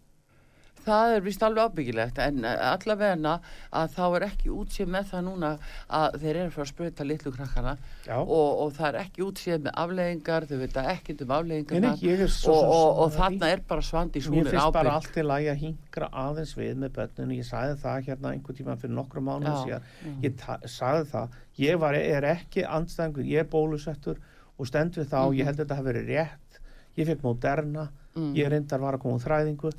[0.86, 3.34] það er vist alveg ábyggilegt en eh, allavegna
[3.74, 5.52] að þá er ekki útsið með það núna
[5.89, 7.74] að þeir eru að fara að sprauta litlu krakkana.
[8.21, 10.78] Og, og það er ekki útsið með afleðingar, þau veit
[11.76, 14.93] um nei, ég er svo, og, og, og þarna er bara svandi Mér finnst bara
[14.95, 18.60] ábygg allt í lagi að hingra aðeins við með börnunum, ég sagði það hérna einhvern
[18.60, 19.89] tíma fyrir nokkru mánuð síðan,
[20.24, 24.21] ég sagði það, ég var, er ekki andstæðingur, ég er bólusettur
[24.58, 25.36] og stend við þá, Mhm.
[25.39, 26.60] ég held að þetta hafi verið rétt,
[26.98, 28.32] ég fekk Moderna, Mm.
[28.34, 29.71] ég reyndar var að koma úr þræðingu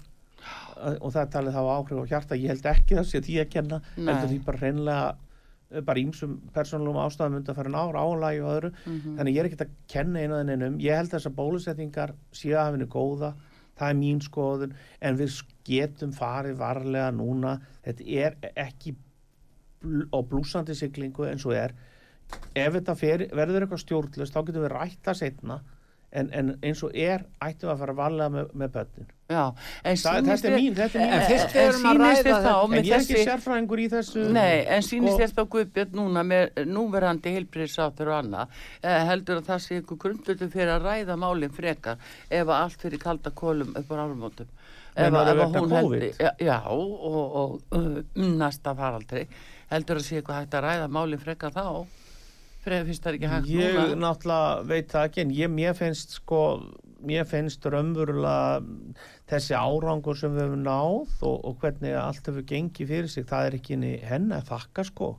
[1.00, 4.11] og það talið þá áhrif á hjarta, ég held ekki það sé að kenna, Nei.
[4.12, 8.72] heldur því bara reynlega uh, bara ímsum persónulum ástæðum undan fyrir ára álægi og öðru.
[8.85, 9.16] Mhm.
[9.18, 12.54] þannig ég er ekkert að kenna einu að einum ég held að þessar bólusetningar séu
[12.56, 13.35] að hafinu góða
[13.76, 14.76] það er mín skoðun.
[15.00, 17.59] En við getum farið varlega núna.
[17.85, 18.94] Þetta er ekki
[19.82, 21.74] bl og blúsandi siglingu eins og er.
[22.56, 25.61] Ef þetta fer, verður eitthvað stjórnlust þá getum við rætt það setna
[26.12, 30.61] en, en eins og er ættum að fara varlega með, með það, sýnist þetta er
[30.61, 31.14] mín, þetta er mín.
[31.16, 34.27] En En, en að með ég er ekki sérfræðingur í þessu.
[34.37, 39.49] Nei, en Sko- þér þá Guðbjörn núna með núverandi heilbriðsáttur og annað eh, heldur að
[39.51, 41.99] það sé ykkur grundutu fyrir að ræða málinn frekar
[42.31, 44.47] ef að allt fyrir kalda kólum upp á álumótum
[44.95, 49.27] ef, að- að hún heldur já, já, og, og uh, næsta faraldri.
[49.75, 51.66] Heldur að sé eitthvað hægt að ræða málinn frekar þá
[52.66, 54.00] fyrir fyrst það ekki hægt Ég núna.
[54.07, 56.40] náttúrulega veit það ekki en ég, mér finnst sko
[57.07, 58.62] mér finnst raunverulega
[59.31, 63.46] þessi árangur sem við hefum náð og, og hvernig allt hefur gengið fyrir sig það
[63.50, 65.11] er ekki henni að þakka sko.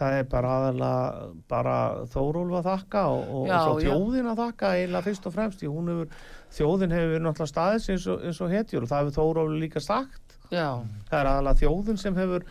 [0.00, 1.72] Það er bara aðalega bara
[2.08, 6.14] Þórólf að þakka og, og, Já, og þjóðin að þakka eiginlega fyrst og fremst hefur,
[6.56, 10.38] þjóðin hefur náttúrulega staðis eins og, eins og hetjur og það hefur Þórólf líka sagt.
[10.48, 10.68] Já,
[11.10, 12.46] það er aðalega þjóðin sem hefur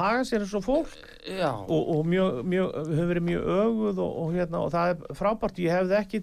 [0.00, 0.96] haga sér eins og fólk.
[1.28, 5.16] Já, og, og mjög, mjög, hefur verið mjög öguð og, og, hérna, og það er
[5.18, 5.58] frábært.
[5.64, 6.22] Ég hefði ekki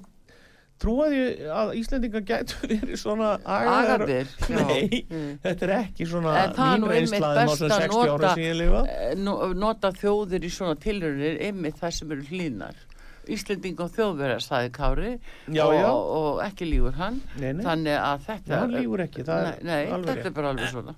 [0.84, 1.20] trúaði
[1.56, 3.94] að Íslendingar gætu verið svona agaðir.
[3.94, 4.66] Agadir já.
[4.68, 5.30] nei, Mm.
[5.46, 8.58] þetta er ekki svona er mín reynslaðum á svona að 60 ára nota- sem ég
[8.60, 12.84] lifa Eh, no- nota þjóðir í svona tilrunir einmitt það sem eru hlýnar
[13.26, 15.14] Íslending og þjóðverðar staði Kári
[15.50, 15.88] Já, og, já.
[15.90, 17.22] og ekki lígur hann.
[17.40, 19.24] Nei, nei, þannig að þetta hann lífur ekki.
[19.26, 20.94] Er nei þetta er bara alveg svona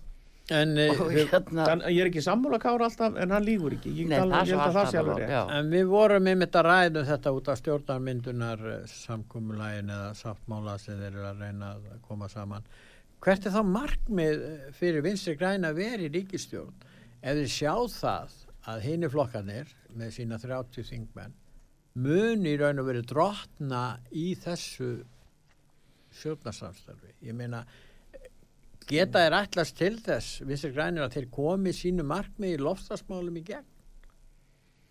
[0.47, 3.91] En, eh, og hérna Þann, ég er ekki sammála kára alltaf en hann lífur ekki
[3.91, 6.69] ég, nei, alveg, ég held að það sé alveg rétt en við vorum einmitt að
[6.69, 11.89] ræða um þetta út af stjórnarmyndunar samkúmulægin eða sáttmála sem þeir eru að reyna að
[12.07, 12.69] koma saman.
[13.25, 16.87] Hvert er þá markmið eh, fyrir vinstri græna að vera í ríkistjórn
[17.19, 18.39] ef þið sjá það
[18.71, 21.35] að hinni flokkanir með sína 30 þingmenn
[21.97, 23.83] muni í raun og verið drottna
[24.13, 24.91] í þessu
[26.17, 27.15] stjórnarsamstarfi.
[27.25, 27.63] Ég meina,
[28.87, 33.43] geta þér ætlast til þess, vinstri grænir, að þeir komi sínu markmið í lofstafsmálum í
[33.47, 33.65] gegn?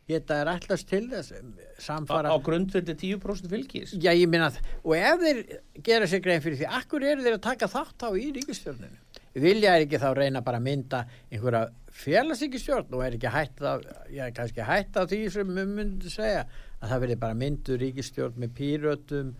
[0.07, 1.41] Geta þér ætlast til þess, á,
[1.83, 2.31] samfara...
[2.31, 4.53] á grundveldi 10% fylgis Já, ég meina,
[4.85, 5.41] og ef þeir
[5.89, 9.01] gera sér grein fyrir því, akkur eru þeir að taka þátt á í ríkistjórninu?
[9.37, 11.65] Vilja er ekki þá reyna bara að mynda einhverja
[11.97, 16.47] félagsíkistjórn og er ekki hætt að, já, kannski hætt að því sem við myndum segja,
[16.81, 19.35] að það verði bara myndu ríkistjórn með pírötum,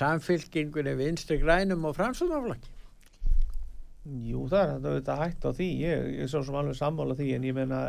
[0.00, 2.75] samfylkingunni, vinstri grænum og framsóknarflokki.
[4.06, 5.66] Jú, það er þetta hægt á því.
[5.82, 7.80] Ég, ég er svo sem alveg sammála því en ég meina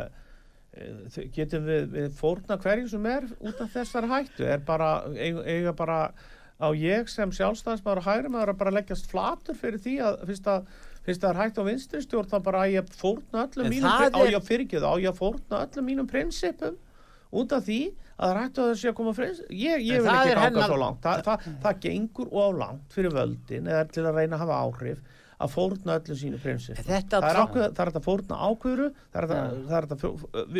[1.14, 4.44] þau- getum við, við fórna hverju sem er út af þessar hættu?
[4.46, 6.00] Er bara, eiga, bara
[6.58, 10.48] á ég sem sjálfstæðismæður og hægri maður að bara leggjast flatur fyrir því að fyrst
[10.50, 10.66] að
[11.06, 13.94] fyrst að það er hægt á vinstri stjórn þá bara að ég fórna öllum mínum
[13.94, 16.74] það á ég að fyrirgjöðu, á ég að fórna öllum mínum prinsipum
[17.38, 17.78] út af því
[18.18, 20.34] að það er hægt að það sé að koma frins ég, ég vil það ekki
[20.34, 21.00] ganga hennar- svo langt.
[21.06, 25.00] Það, það, það gengur of langt fyrir völdin eða til að reyna að hafa áhrif
[25.38, 30.14] að fórna öllum sínu prinsip Þetta það er, að fórna ákveðuru það er fjó-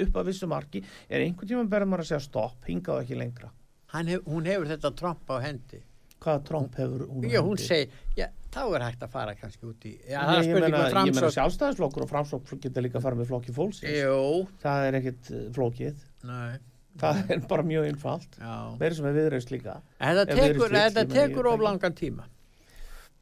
[0.04, 0.82] upp að vissu marki.
[1.08, 3.50] En einhvern tíma berður maður að segja stopp hingað ekki lengra.
[3.92, 5.82] Hef, hún hefur þetta tromp á hendi.
[6.18, 9.84] hvaða tromp hefur hún Já, hún segir, já, þá er hægt að fara kannski út
[9.86, 11.34] í, já, Nei, ég meina framsókn.
[11.36, 14.48] sjálfstæðisflokkur og framsókn geta líka að fara með flokki fólksins.
[14.64, 16.02] Það er ekkit eh, flókið.
[16.26, 16.58] Nei,
[16.98, 18.40] það er bara mjög einfalt.
[18.80, 19.78] Meira sem er viðreist líka.
[20.02, 22.26] Þetta tekur, þetta tekur of langan tíma.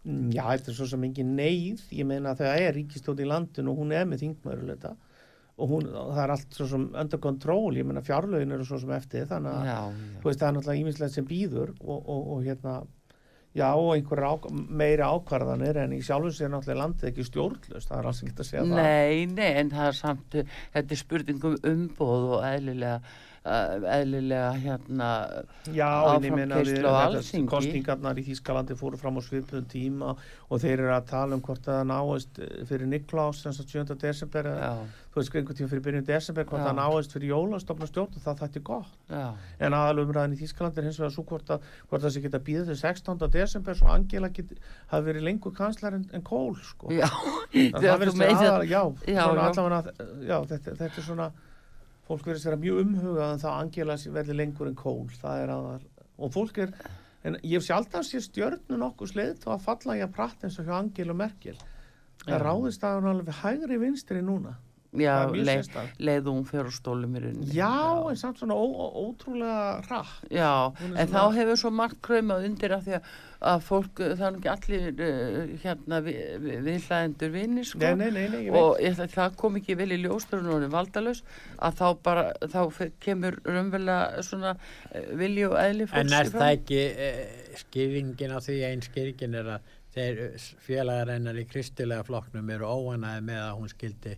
[0.06, 3.72] Já, þetta er svo sem engin neyð, ég meina að það er ríkistótt í landinu
[3.72, 4.92] og hún er með þingmæruleita
[5.56, 8.92] og hún, það er allt svo sem under control, ég meina fjárlögin eru svo sem
[8.92, 9.78] eftir þannig að já,
[10.20, 12.74] þú veist það er náttúrulega ímislegt sem býður og, og, og hérna
[13.56, 17.98] já og einhverja á, meiri ákvarðanir en í sjálfum sér náttúrulega landið ekki stjórnlust, það
[17.98, 18.82] er alls ekki að segja það.
[18.82, 23.00] Nei, nei, en það er samt þetta er spurningum umbóð og eðlilega
[23.46, 25.08] eðlilega hérna
[25.74, 27.50] Já, en ég meina við Áframkeyrslu á þetta- Alþingi.
[27.52, 30.16] kosningarnar í Þýskalandi fóru fram á svipuðum tíma
[30.50, 32.86] og þeir eru að tala um hvort það náist eh, fyrir
[33.54, 33.94] sagt 7.
[34.02, 34.70] desember eða
[35.12, 36.66] þú veist einhvern tíma fyrir byrjun desember hvort Já.
[36.68, 39.24] það náist fyrir jólastofna stjórn og það þætti gott já,
[39.60, 42.66] en aðalumræðin í Þýskalandi er hins vegar svo hvort, að, hvort það sé geta býðið
[42.72, 43.30] til 16.
[43.32, 44.52] desember svo Angela get,
[44.92, 46.90] hafi verið lengur kanslar en, en Kohl sko.
[46.90, 47.08] já
[47.56, 48.12] það vera
[49.80, 51.30] aðal, þetta er svona
[52.06, 55.80] fólk verðist vera mjög umhugað en það Angela verði lengur en Kohl það er aðal,
[56.16, 56.74] og fólk er
[57.26, 60.60] en ég hef sjaldan sé stjörnu nokkuð sleið þá að falla ég að pratt eins
[60.60, 61.56] og hjá Angela Merkel.
[62.22, 62.42] Það Já.
[62.42, 64.54] ráðist að hún alveg hægri vinstri núna
[65.00, 65.68] já, er leið,
[66.08, 67.52] leið hún fyrir stólum í rauninni.
[67.56, 67.70] Já,
[68.10, 70.26] en samt svona ó, ó, ótrúlega rætt.
[70.32, 73.10] Já, Hún er en svona- þá hefur svo margt kraumað undir að því að,
[73.52, 77.82] að fólk, það er ekki allir uh, hérna við, við, viðhlæðendur vinni sko.
[77.84, 78.60] Nei, nei, nei, nei, ég veit.
[78.62, 81.22] og ég, það kom ekki vel í ljósturinn og valdalaus
[81.58, 82.60] að þá bara, þá
[83.04, 87.24] kemur raunverulega svona uh, vilji og eðli fólks En er það ekki eh,
[87.64, 90.18] skýringin á því, einn skýringin er að þeir
[90.60, 94.16] félagar hennar í kristilega flokknum eru óanæði með að hún skildi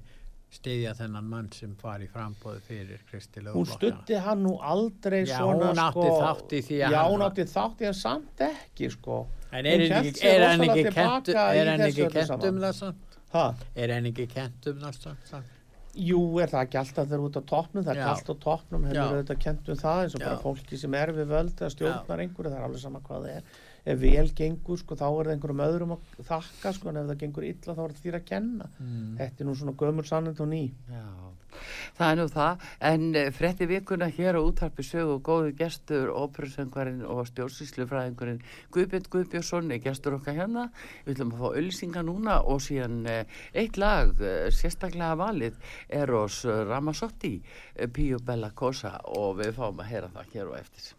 [0.52, 5.68] stiðja þennan mann sem fari frambóðu fyrir kristilega hún stutti hann nú aldrei Já, svona
[5.74, 8.42] hún átti sko, þátt í því að já, hann hún átti þátt í að samt
[8.48, 9.18] ekki sko.
[9.48, 12.48] En Hún er rosalega ekki í er þessu ekki saman.
[12.48, 13.20] um það samt?
[13.32, 13.44] ha?
[13.76, 15.54] Er henni ekki kennt um það samt?
[15.98, 17.84] jú, er það ekki alltaf þegar út á toppnum?
[17.84, 20.94] Það er kallt á toppnum, er auðvitað kent um það eins og bara fólki sem
[20.94, 23.42] er við völd eða stjórnar einhverju, það er alveg sama hvað það er
[23.88, 27.20] ef vel gengur, sko, þá er það einhverjum öðrum að þakka, sko, en ef það
[27.24, 28.70] gengur illa þá er það þýr að kenna.
[28.78, 29.10] Mm.
[29.22, 30.62] þetta er nú svona gömur sannend og ný.
[30.92, 31.04] Já,
[31.98, 36.12] það er nú það, en eh, frétti vikuna hér á útarpi sögu og góðu gestur,
[36.12, 38.42] óperusöngvarinn og stjórnsýslufræðingurinn
[38.74, 40.68] Guðbjörn Guðbjörnsson er gestur okkar hérna,
[41.06, 46.44] við ætlum að fá öllisinga núna og síðan eh, eitt lag, eh, sérstaklega valið, Eros
[46.44, 47.38] Ramazzotti,
[47.74, 50.97] eh, Píu Bella Cosa og við fáum að heyra það hér og eftir.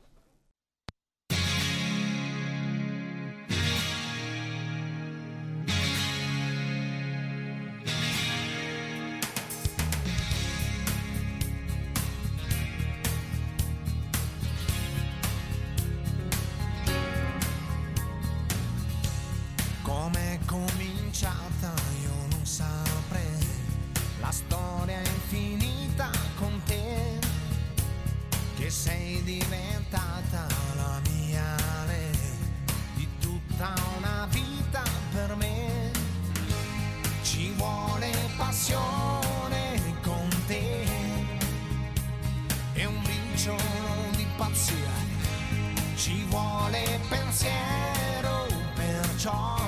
[49.19, 49.58] charm.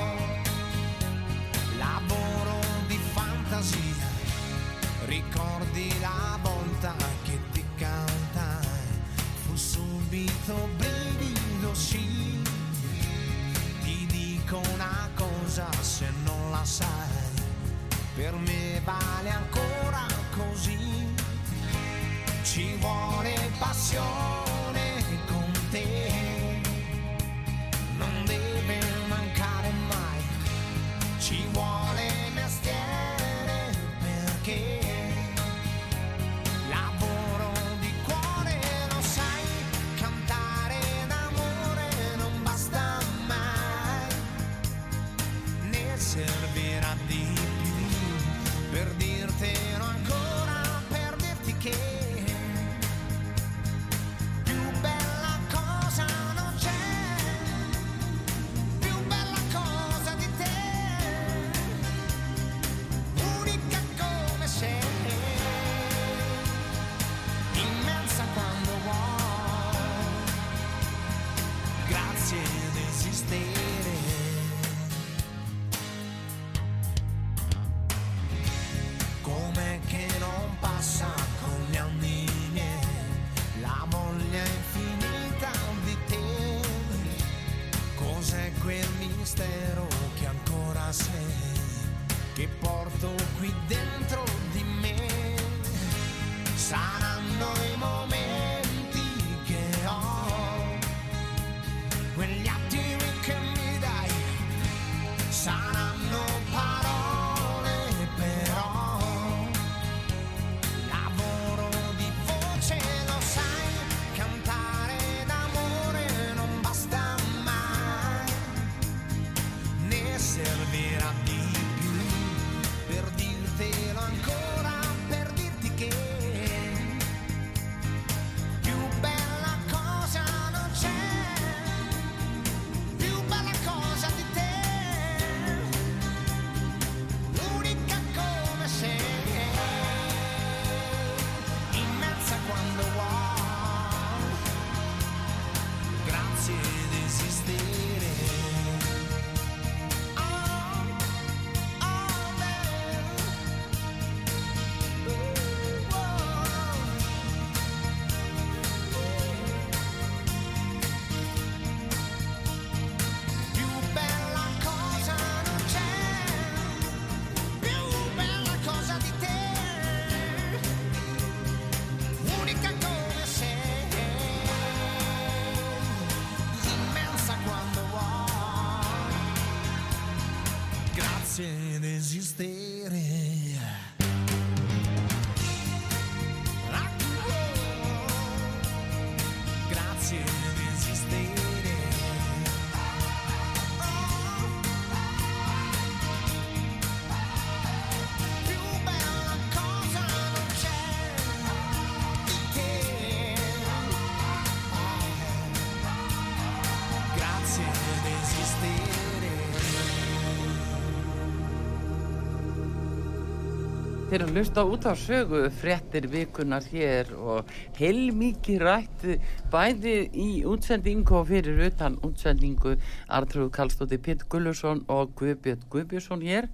[214.11, 219.05] Þeir eru að hlusta út á sögu fréttir vikunar hér og heilmikið rætt
[219.53, 222.73] bæði í útsendingu og fyrir utan útsendingu.
[223.07, 226.49] Artrúð Kallstóti Pitt Gullursson og Guðbjörn Guðbjörnsson hér.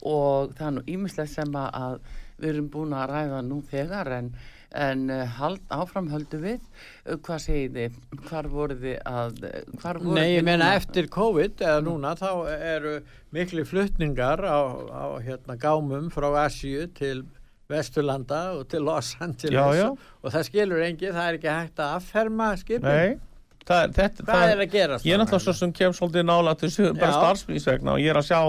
[0.00, 1.98] Og það er nú ímislega sem að
[2.38, 4.32] við erum búin að ræða nú þegar en,
[4.74, 6.60] en eh, hald, áfram höldu við
[7.04, 7.96] Eh, hvað segið þið,
[8.28, 9.40] hvar voru þið að
[9.82, 10.74] hvar voru Nei, ég núna?
[10.78, 12.94] eftir COVID eða núna þá eru
[13.34, 14.58] miklu flutningar á,
[14.90, 17.24] á hérna, gámum frá Asíu til
[17.68, 19.86] Vesturlanda og til Los Angeles Já, já.
[20.22, 22.84] og það skilur engi, það er ekki hægt að afferma skipin.
[22.88, 23.18] Nei,
[23.68, 26.54] það er, þetta, Hvað er að gera Ég er náttúrulega svo sem kem svolítið nála
[26.60, 27.18] þessu bara Já.
[27.20, 28.40] starfsmýsvegna og ég er að sjá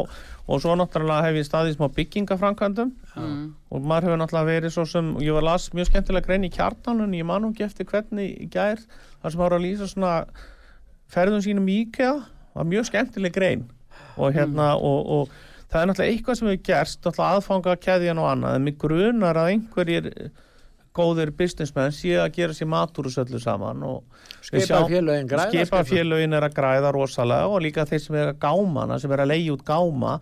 [0.46, 3.54] og svo náttúrulega hef ég staðið smá byggingafrankvændum Mm.
[3.72, 7.14] og maður hefur náttúrulega verið svo sem ég var las mjög skemmtilega grein í kjartanun
[7.16, 8.82] ég man ekki eftir hvernig gær
[9.24, 10.26] þar sem var að lýsa svona
[11.16, 12.12] ferðum sínum í IKEA
[12.56, 13.64] var mjög skemmtileg grein.
[14.20, 15.30] Og hérna og, og
[15.72, 19.40] það er náttúrulega eitthvað sem hefur gerst náttúrulega aðfanga keðjan og annað en mig grunar
[19.40, 20.10] að einhverjir
[20.96, 24.04] góðir businessmenn séu að gera sér matúrusöllu saman og
[24.46, 25.48] Skipa félögin græða.
[25.52, 29.24] skipa félögin er að græða rosalega og líka þeir sem er að gámana sem er
[29.24, 30.14] að leiða út gáma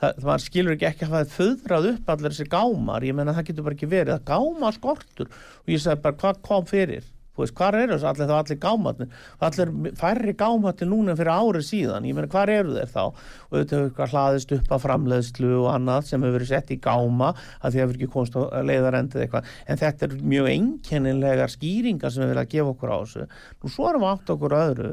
[0.00, 3.36] það, það skilur ekki ekki að það er föðrað upp allir þessi gámar, ég menna
[3.36, 5.32] það getur bara ekki verið það gáma skortur.
[5.62, 9.08] Og ég segi bara hvað kom fyrir, veist, hvað eru þessu allir þá allir gámatnir,
[9.48, 12.08] allir færri gámatnir núna fyrir árið síðan.
[12.08, 13.04] Ég menna hvað eru þeir þá?
[13.06, 16.78] Og þetta hefur eitthvað hlaðist upp af framleiðslu og annað sem hefur verið sett í
[16.82, 17.30] gáma
[17.60, 19.48] að því hefur ekki komst á leiðarendið eitthvað.
[19.66, 23.26] En þetta er mjög einkennilegar skýringar sem við vilja gefa okkur á þessu.
[23.62, 24.92] Nú svo erum við átt okkur öðru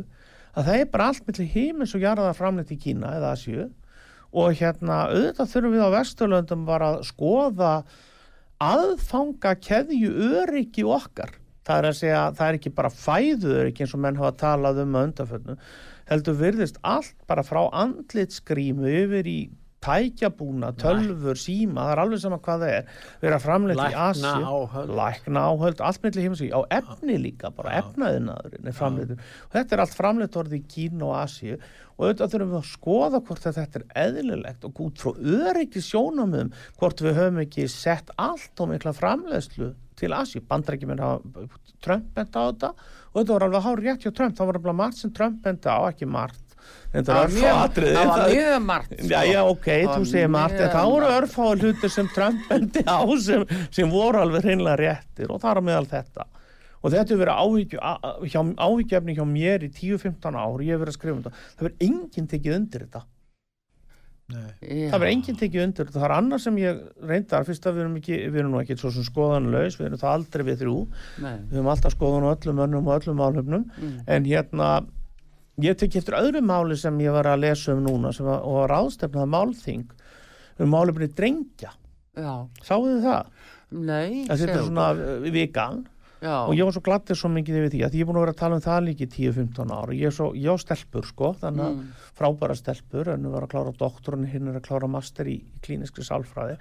[0.55, 3.67] að það er bara allt millir heimins og jarðar framleitt í Kína eða Asju
[4.29, 6.65] og hérna auðvitað þurfum við á Vesturlöndum
[11.69, 14.35] að það er að segja það er ekki bara fæðu öryggi eins og menn hafa
[14.43, 15.57] talað um að undanfönnu
[16.09, 19.39] heldur virðist allt bara frá andlitsgrímu yfir í
[19.79, 22.87] tækjabúna, tölfur, síma það er alveg sama hvað það er
[23.21, 24.93] vera framleitt í áhöld.
[24.99, 29.83] lækna áhöld, allt mellir heims á efni líka, bara efnaðinaðurinn er framleitur og þetta er
[29.85, 31.59] allt framleitt orðið í Kína og Asíu.
[31.99, 35.81] Og auðvitað þurfum við að skoða hvort að þetta er eðlilegt og út frá öryggi
[35.83, 41.01] sjónamöðum hvort við höfum ekki sett allt og mikla framleiðslu til Asíu, bandrækjuminn
[41.83, 44.77] Trump benda á þetta og þetta var alveg hár rétt hjá Trump, það var alveg
[44.83, 46.45] margt sem Trump benda á, ekki margt
[46.89, 49.07] Það var mjög, það var mjög margt sko.
[49.09, 52.99] Já, já, ok, þú var segir margt, það voru örfáa hlutir sem Trump bendi á
[53.25, 53.45] sem,
[53.77, 56.25] sem voru alveg hreinlega réttir og það á meðal þetta.
[56.79, 57.41] Og þetta hefur verið
[57.99, 58.55] a- hjá-
[59.29, 61.45] mér í 10-15 ár, ég hef verið að skrifa um þetta.
[61.59, 63.01] Það verður enginn tekið undir þetta.
[64.69, 64.89] Já.
[64.91, 65.87] Það verður enginn tekið undir.
[65.95, 68.77] Það er annað sem ég reyndar, fyrst að við erum, ekki, við erum nú ekki
[68.77, 70.75] svo sem skoðanlaus, við erum það aldrei við þrjú.
[71.25, 71.35] Nei.
[71.49, 73.65] Við höfum alltaf skoðan á öllum önnum og öllum álefnum.
[73.79, 73.95] Mm.
[74.15, 74.69] En hérna,
[75.65, 78.61] ég tek eftir öðru máli sem ég var að lesa um núna sem var, og
[78.61, 79.87] var ráðstefnað málþing
[80.59, 81.73] um málefni drengja.
[82.19, 82.33] Já,
[82.67, 83.33] Sáðu þið það?
[83.69, 85.25] nei Að þetta er segðu svona okkur.
[86.21, 88.25] Já, og ég var svo glattir svo mikið yfir því að ég er búin að
[88.25, 89.93] vera að tala um það líki 10-15 ára.
[89.95, 91.87] Ég er svo, ég á stelpur sko, þannig að Mm.
[92.19, 95.59] frábæra stelpur, en við varum að klára doktorinn, hinn er að klára master í, í
[95.63, 96.57] klíniskri sálfræði.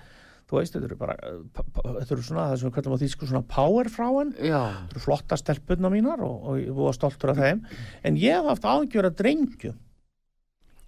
[0.49, 3.43] Þú veist, þetta eru bara, þetta eru svona, það sem við kallum á þýsku svona
[3.53, 4.31] powerfráin.
[4.41, 7.61] já, Þetta eru flotta stelpunna mínar og, og ég var stoltur af þeim
[8.05, 9.75] en ég hef haft ágjör að drengjum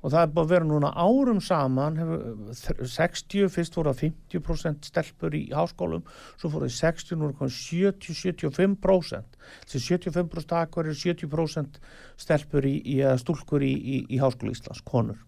[0.01, 2.23] og það er bara verið núna árum saman hefur,
[2.57, 6.05] þr- 60, fyrst voru það 50% stelpur í háskólum
[6.41, 11.81] svo fóru það 60, nú er það 70-75% þessi 75% akkur er 70%
[12.25, 15.21] stelpur í, í stúlkur í, í, í háskóla Íslands, konur.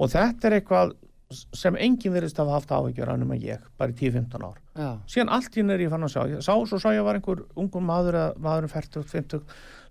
[0.00, 0.96] Og þetta er eitthvað
[1.34, 4.60] sem enginn verðist hafa haft áhyggjur af nema ég, bara í 10-15 ár.
[4.78, 6.22] Já, síðan allt í er ég fann að sjá.
[6.30, 9.42] Ég sá, svo sá ég var einhver ungur maður eða maðurinn 40, 50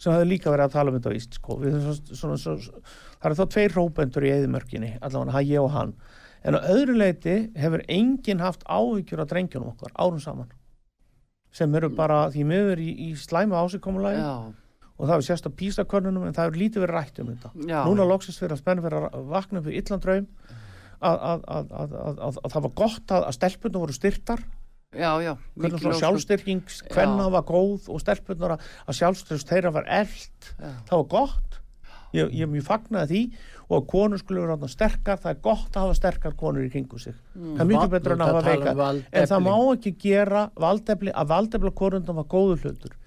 [0.01, 1.59] sem hefði líka verið að tala um þetta á Íst sko.
[1.61, 5.75] Við, svona, svona, svona, það eru þá tveir rópendur í eðimörkinni allavega hann, ég og
[5.75, 5.93] hann.
[6.41, 10.49] En á öðru leiti hefur enginn haft áhyggjur á drengjunum okkar árum saman
[11.51, 14.33] sem eru bara því miður í, í slæma ásikomulægi já,
[14.95, 17.51] og það hefur sérst á písakörnunum en það hefur lítið verið rætt um þetta.
[17.67, 17.79] Já.
[17.89, 19.63] núna loksist fyrir að spenna fyrir að vakna
[20.05, 20.27] draum
[21.01, 24.43] að, að, að, að, að, að, að það var gott að, að stelpunum voru styrtar
[24.91, 27.31] já, já, hvernig svona sjálfstyrking hvenna Já.
[27.37, 28.65] var góð og stelpunar að,
[28.99, 30.71] sjálfstyrst þeirra var eld Já.
[30.89, 31.57] það var gott.
[32.11, 33.19] Ég, ég mjög fagnaði því
[33.71, 35.19] og að konur skulle vera þarna sterkar.
[35.23, 37.15] Það er gott að hafa sterkar konur í kringu sig.
[37.31, 38.73] Það er Va- betur en að hafa veika.
[38.75, 42.97] um en það má ekki gera valdefli að valdefla konundum var góður hlutur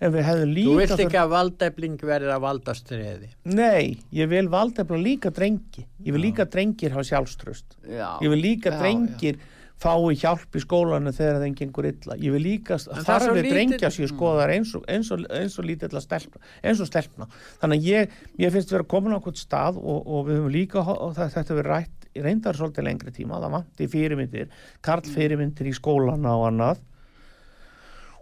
[0.00, 3.28] en við hefðum Þú líka vilt þurft- ekki að valdefling verið að valdastriði.
[3.44, 5.86] nei, ég vil valdefla líka drengi.
[6.04, 9.38] Ég vil líka drengir hafa sjálfströst já, ég vil líka já, drengir
[9.78, 12.16] fái hjálp í skólanu þegar þeim gengur illa.
[12.18, 15.10] Ég vil líka En það þar svo við lítill- drengja sér skoðar eins og, eins
[15.14, 17.28] og, eins og lítilla stelpna eins og stelpna.
[17.62, 20.82] Þannig að ég, ég finnst vera komin á hvort stað og, og við höfum líka
[20.82, 24.48] það, þetta verið rætt reyndar svolítið lengri tíma, það vanti fyrirmyndir
[24.82, 26.80] karl fyrirmyndir í skólana og annað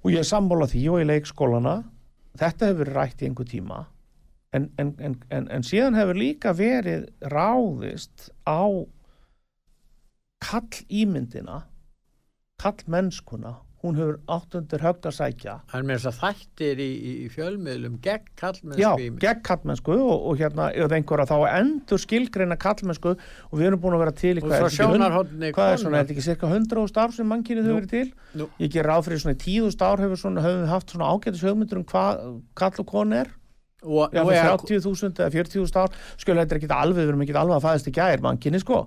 [0.07, 1.77] og ég er sammála því og í leikskólana
[2.39, 3.79] þetta hefur verið rætt í einhver tíma
[4.55, 8.71] en, en, en, en síðan hefur líka verið ráðist á
[10.47, 11.65] kall ímyndina
[12.63, 15.55] kall mennskuna hún hefur átt undir högg að sækja.
[15.77, 20.27] Er með þess að þættir í, í, fjölmiðlum gegn Já, kallmennsku í- gegn kallmennsku og,
[20.31, 24.35] og hérna eða einhverja þá endur skilgreina kallmennsku og við erum búin að vera til
[24.35, 24.77] í hvað, er
[25.73, 28.13] er svona, er þetta ekki cirka 100 ár sem mannkynið hefur verið til?
[28.37, 28.51] Nú.
[28.61, 31.45] Ég ger ráð fyrir svona í 10.000 ár hefur svona, höfum við haft svona ágætis
[31.47, 32.23] hugmyndur um hvað
[32.59, 33.33] kall og konu er.
[33.87, 35.97] Og, Já, og fyrir er, 30.000 eða 40.000 ár.
[36.19, 38.81] Skjölu þetta er ekki alveg, við erum ekki alveg að fæðast í gær mannkynni sko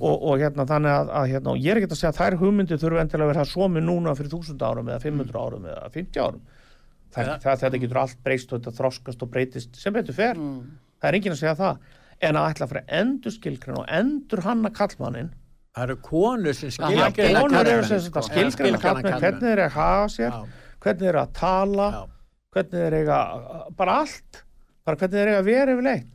[0.00, 2.36] og, og hérna þannig að, að hérna, og ég er ekki að segja að þær
[2.42, 6.22] hugmyndir þurfa endilega að vera svomi núna fyrir 1000 árum eða 500 árum eða 50
[6.24, 6.42] árum.
[7.14, 7.36] Það, Ja.
[7.42, 10.34] það, þetta getur allt breyst og þetta þroskast og breytist sem betur fer.
[11.00, 11.78] Það er enginn að segja það.
[12.28, 15.30] En að ætla að fara endur skilgreina og endur hanna kallmannin
[15.78, 16.94] það eru konur sem að
[18.26, 18.34] sko.
[19.22, 20.38] hvernig þeir eru að hafa sér Já,
[20.82, 22.00] hvernig þeir eru að tala já.
[22.56, 24.42] hvernig þeir eru að bara allt.
[24.84, 26.08] Bara hvernig þeir eru að vera yfirleitt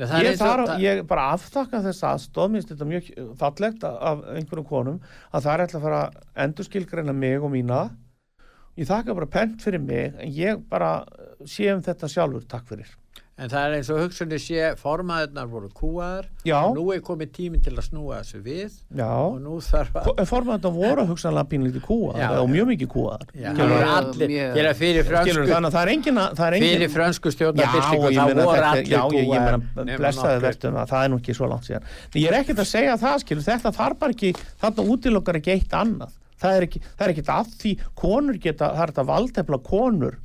[0.00, 4.68] Nei, ég, þar, það- ég bara aftakka þess aðstóð minnst þetta mjög fallegt af einhverjum
[4.70, 5.00] konum
[5.34, 6.16] að það er ætla að fara að
[6.46, 7.80] endurskilgreina mig og mína.
[8.80, 11.04] Ég þakka bara pent fyrir mig en ég bara
[11.44, 12.88] sé um þetta sjálfur takk fyrir
[13.42, 16.60] En það er eins og hugsunni sé formaðurnar voru kúaðar Já.
[16.62, 20.20] og nú er komið tíminn til að snúa þessu við já, og nú þarf að
[20.30, 24.54] formæðan voru hugsanlega pínlítið kúaðar og mjög mikið kúaðar Já, það er allir, Mjög.
[24.60, 26.94] gera fyrir frönsku þannig að það er engin að- það er engin fyrir
[28.12, 29.28] ég þá meina voru þetta, allir já, ég,
[29.82, 31.86] meina, blessaði verðum að það er nú ekki svo langt síðan.
[32.14, 34.32] Ég er ekkert að segja það, skilur, þetta þarf bara ekki,
[34.62, 36.12] þarna útilokkar ekki eitt annað.
[36.42, 37.72] Það er ekki, það er ekki að því
[38.02, 40.16] konur geta, það er þetta valdefla konur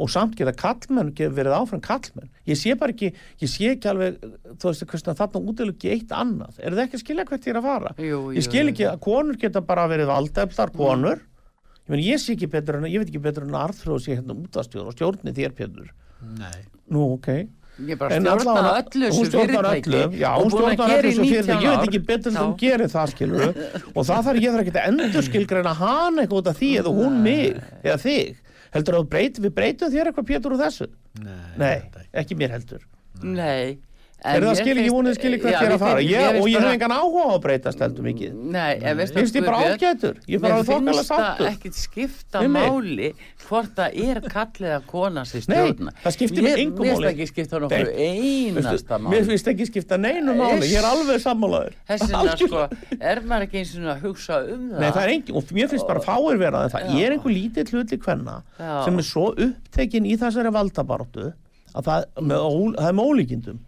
[0.00, 2.30] og samt geta kallmenn verið áfram kallmenn.
[2.48, 3.10] Ég sé bara ekki,
[3.42, 4.16] ég sé ekki alveg,
[4.62, 6.58] þú veist, þarna útilokki eitt annað.
[6.58, 7.94] Er það ekki að skilja hvert ég er að fara?
[7.98, 8.72] Jú, jú, ég skil jú.
[8.72, 11.22] ekki að konur geta bara verið valdeflar konur.
[11.84, 14.16] Ég, meni, ég sé ekki betur en, ég veit ekki betur en að Arþróð sé
[14.16, 15.94] hérna útastjóð og stjórni þér, Pétur.
[16.40, 16.60] Nei.
[16.90, 17.32] Nú, ok.
[17.86, 21.30] Ég bara En stjórna öllu hún stjórnar öllu, já, hún stjórnar öllu í þessu 19
[21.30, 22.40] fyrirtæki, ég veit ekki betur Já.
[22.40, 23.44] þú gerir það skilur
[23.94, 27.60] og það þarf ég þarf ekki að endur skilgreina hana eitthvað því eða hún mig
[27.80, 28.42] eða þig,
[28.74, 30.90] heldur að breyt, við breytum þér eitthvað Pétur úr þessu?
[31.20, 31.76] Nei, nei,
[32.22, 32.84] ekki mér heldur.
[33.20, 33.78] Nei
[34.24, 36.00] er það skil ekki vonið skil ekki ég er að fara.
[36.04, 38.32] ég, og ég hef engan áhuga á að breytast heldur mikið.
[38.52, 40.14] Nei, en veistu finnst ég bara Guðbjörn, ágætur?
[40.28, 41.46] Ég bara Mér þokkala finnst það sáttur.
[41.50, 43.08] ekkit skipta máli
[43.48, 45.94] hvort það er kallið að kona sér Nei, stjórna.
[46.04, 46.90] það skiptir Mér- engu Mér máli.
[46.90, 49.24] finnst það ekki skipta nokkuð einasta mér máli.
[49.30, 50.68] finnst ekki skipta neinu máli.
[50.70, 51.72] Ég er alveg sammálaður.
[51.88, 52.66] Þess vegna sko,
[53.00, 54.78] er maður ekki eins og að hugsa um það.
[54.80, 55.02] Nei, það?
[55.02, 56.92] er engin, og mér finnst bara fáir vera það, það í
[61.74, 62.04] að það,
[62.88, 63.58] er með ólíkindum.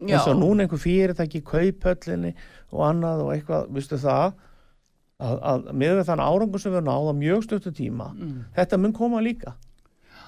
[0.00, 2.34] Eins og núna einhver fyrirtæki kaupöllinni
[2.72, 4.34] og annað og eitthvað, vistu það
[5.16, 8.42] að, að með þann árangur sem við náðum á mjög stöttu tíma Mm.
[8.56, 9.54] þetta mun koma líka.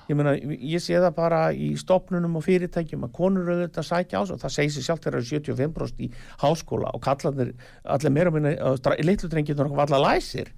[0.09, 3.89] Ég meina, ég sé það bara í stopnunum og fyrirtækjum að konur eru þetta að
[3.91, 6.09] sækja á sig og það segir sér sjálft þegar það eru 75% í
[6.41, 7.51] háskóla og kallarnir
[7.85, 8.55] allir meira minni,
[9.05, 10.49] litlu drengir var allar læsir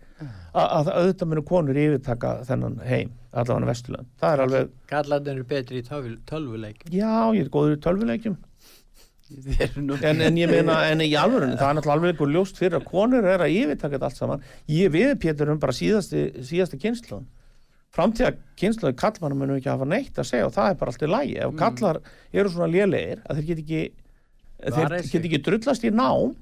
[0.54, 5.44] að, að auðvitað munu konur yfirtaka þennan heim allavega vesturland, það er alveg Kallarnir eru
[5.50, 8.38] betri í tölvu- tölvuleikjum já, ég er góður í nú-
[9.30, 12.88] en, en ég meina, en í alvörunni það er náttúrulega alveg eitthvað ljóst fyrir að
[12.88, 17.28] konur er að yfirtaka þetta allt saman, ég við Pétur um bara síðasti, síðasti kynsluðan
[17.94, 21.10] framtíða kynsluðu kallmann munum ekki hafa neitt að segja og það er bara allt í
[21.10, 22.02] lægi ef kallar
[22.32, 23.82] eru svona lélegir að þeir get ekki
[24.60, 26.36] þeir get ekki drullast í nám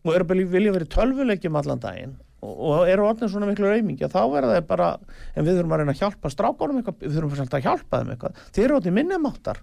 [0.00, 4.08] og eru bara vilja verið tölvuleikjum allan daginn og, og eru orðin svona miklu reymingi
[4.10, 4.88] þá verða þeir bara,
[5.34, 8.40] en við þurfum að reyna að hjálpa strákunum eitthvað, við þurfum að hjálpa þeim eitthvað.
[8.56, 9.60] Þeir eru orðin minnumáttar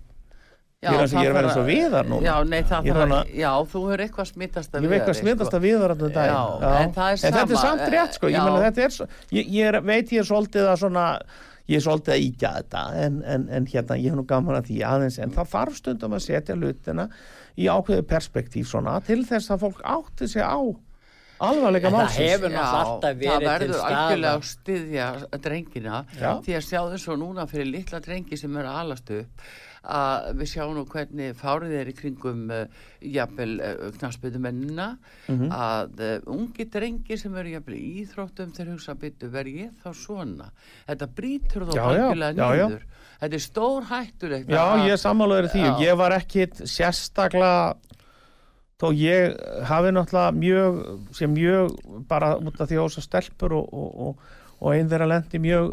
[0.78, 2.22] Já, Ég er það er að vera eins og Viðar núna.
[2.28, 5.16] Já, nei, það er þarf hana- að, já, þú hefur eitthvað smittast Ég veit hvað
[5.18, 6.36] smitast að viðar allan daginn.
[6.38, 9.50] Já, en það er En þetta er samt rétt sko, ég þetta er svo, ég,
[9.58, 11.06] ég er, veit ég er svolítið að svona,
[11.68, 14.70] ég er svolítið að íkja þetta, en, en, en hérna, ég hef nú gaman að
[14.70, 17.08] því aðeins, en það þarf stundum að setja hlutina
[17.58, 20.62] í ákveðu perspektíf svona, til þess að fólk átti sig á
[21.42, 22.22] alvarleika En það málsins.
[22.22, 25.08] hefur náttúrulega alltaf það verið til verður staða algjörlega að styðja
[25.42, 26.32] drengina Já.
[26.46, 29.42] því að sjáðu svo núna fyrir litla drengi sem eru að alast upp
[29.88, 32.66] að við sjáum nú hvernig fárið er í kringum uh,
[33.02, 34.88] jafnvel uh, knarsbytumennina
[35.28, 35.50] Mhm.
[35.52, 40.52] að uh, ungi drengi sem eru jafnvel íþróttum þeir hugsa byttu verð ég þá svona
[40.88, 41.76] þetta brýtur þá
[42.48, 42.58] já.
[42.68, 42.86] niður
[43.22, 45.76] þetta er stór hættulegt Já, að- ég sammálaður í því Já.
[45.88, 47.76] ég var ekkit sérstaklega
[48.78, 49.34] þó ég
[49.66, 50.76] hafi náttúrulega mjög,
[51.18, 51.72] sem mjög
[52.08, 54.20] bara út af því að ósa stelpur og, og, og,
[54.62, 55.72] og einn þeirra lendi mjög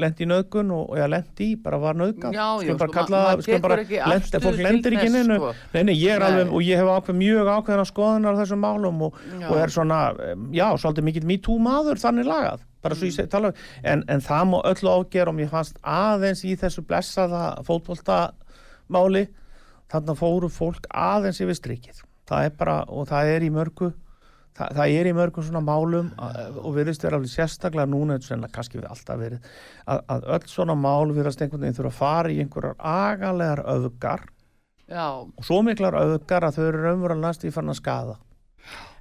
[0.00, 2.94] lendi í nöðgun og, og ég lendi í, bara var Já, já, Skulum bara sko,
[2.98, 3.76] kalla tekur bara
[4.12, 5.50] lendi, fólk lendir ekki inn sko.
[5.74, 6.28] nei, nei, ég er Nei.
[6.28, 9.48] alveg, og ég hef ákveð mjög ákveðina skoðunar á þessum málum og, Já.
[9.50, 9.98] og er svona,
[10.56, 13.16] já, svolítið mikill MeToo maður þannig lagað, bara svo ég Mm.
[13.16, 13.54] segi tala um.
[13.84, 19.26] en, en það má öllu ágera og mér fannst aðeins í þessu blessaða fótboltamáli
[19.92, 23.92] þarna fóru fólk aðeins yfir strikið það er bara, og það er í mörgu
[24.54, 28.30] það, það er í mörgum svona málum að, og virðist vera alveg sérstaklega núna eins
[28.30, 29.48] og enna kannski við alltaf verið
[29.86, 34.26] að, að öll svona mál virðast einhvern veginn þurfa að fara í einhverjar agalegar öfgar
[34.84, 38.18] Já, og svo miklar öfgar að þau eru raunverulega næst í fann að skada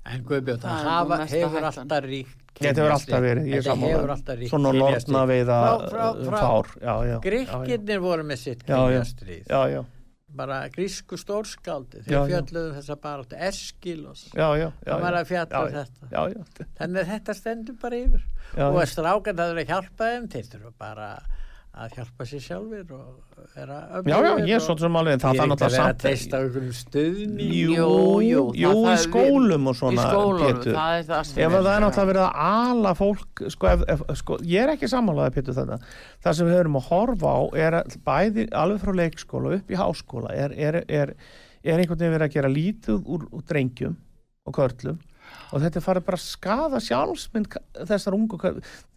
[0.04, 3.62] En Guðbjörn, Það það er hafa, hefur alltaf ríkt Þetta hefur alltaf verið, ég er
[3.64, 3.94] Þetta sammála.
[3.98, 5.14] hefur alltaf ríkt svona kynjastríð.
[5.14, 7.20] lortna Frá- frá- frá- fár já, já, já, já.
[7.24, 8.82] Gríkirnir voru með sitt Já, já.
[8.84, 9.82] kynjastrið já, já,
[10.38, 14.24] bara grísku stórskáldi Já, þeir fjalluðu þessa baráttu Eskilos
[14.86, 16.10] Það var að fjalla um þetta.
[16.12, 18.26] já, já, þannig að þetta stendur bara yfir.
[18.68, 21.10] Og að strákan það er að hjálpa þeim þeir þurfa bara
[21.74, 25.40] að hjálpa sér sjálfur og vera já, já, ég er svolítið sem alveg það ég
[25.40, 27.88] það er ekki að vera að samt treysta á einhverjum stuðni Jú, Jú,
[28.28, 30.76] jú, jú, það- í það skólum og svona í Pétur.
[30.78, 34.04] það er það Ef að það er náttúrulega verið að ala fólk sko, ef, ef,
[34.22, 35.80] sko, ég er ekki sammálaði Pétur þetta,
[36.28, 39.82] það sem við höfum að horfa á er að bæði alveg frá leikskóla upp í
[39.82, 41.16] háskóla er, er, er,
[41.64, 43.98] er einhvern veginn verið að gera lítið úr, úr drengjum
[44.46, 45.02] og körlum
[45.54, 47.58] og þetta farið bara að skada sjálfsmynd
[47.90, 48.38] þessar ungu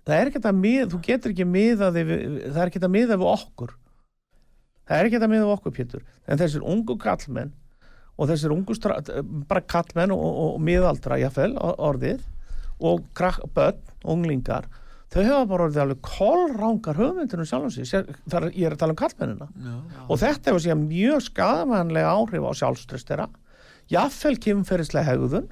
[0.07, 2.15] það er ekki að mið, þú getur ekki miðað við,
[2.53, 3.75] það er ekki að miða við okkur.
[4.87, 6.03] Það er ekki að miða við okkur Pétur.
[6.31, 7.53] En þessir ungu kallmenn
[8.17, 9.01] og þessir ungu stra,
[9.51, 12.23] bara kallmenn og, og, og miðaldra jafnvel or- orðið
[12.87, 14.69] og krak, börn, unglingar
[15.13, 16.01] þau hefa bara orðið alveg
[17.77, 19.49] sig, Sér- þar ég er að tala um kallmennina
[20.09, 23.29] og þetta hefur síðan mjög skadamanlega áhrif á sjálfströst þeirra
[23.93, 25.47] jafnvel kynferðislega hegðun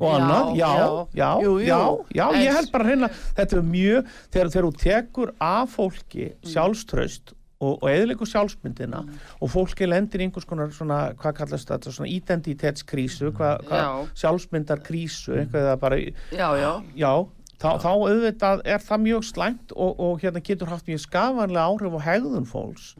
[0.00, 0.90] og annað, já, já,
[1.20, 1.30] já.
[1.44, 1.66] Jú, jú.
[1.66, 1.80] já,
[2.16, 7.72] já, ég held bara hérna, þetta er mjög, þegar, þú tekur af fólki sjálfströst og,
[7.82, 9.00] og eðlikur sjálfsmyndina
[9.42, 13.88] og fólki lendir í einhvers konar svona, hvað kallast þetta, svona identitetskrísu, hvað, hvað Já.
[14.22, 15.98] sjálfsmyndarkrísu, eitthvað eða bara,
[16.30, 17.12] Já, já, já,
[17.58, 21.98] þá, þá auðvitað er það mjög slæmt og, og hérna getur haft mjög skafanlega áhrif
[21.98, 22.92] á hegðun fólks,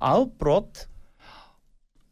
[0.00, 0.86] afbrott,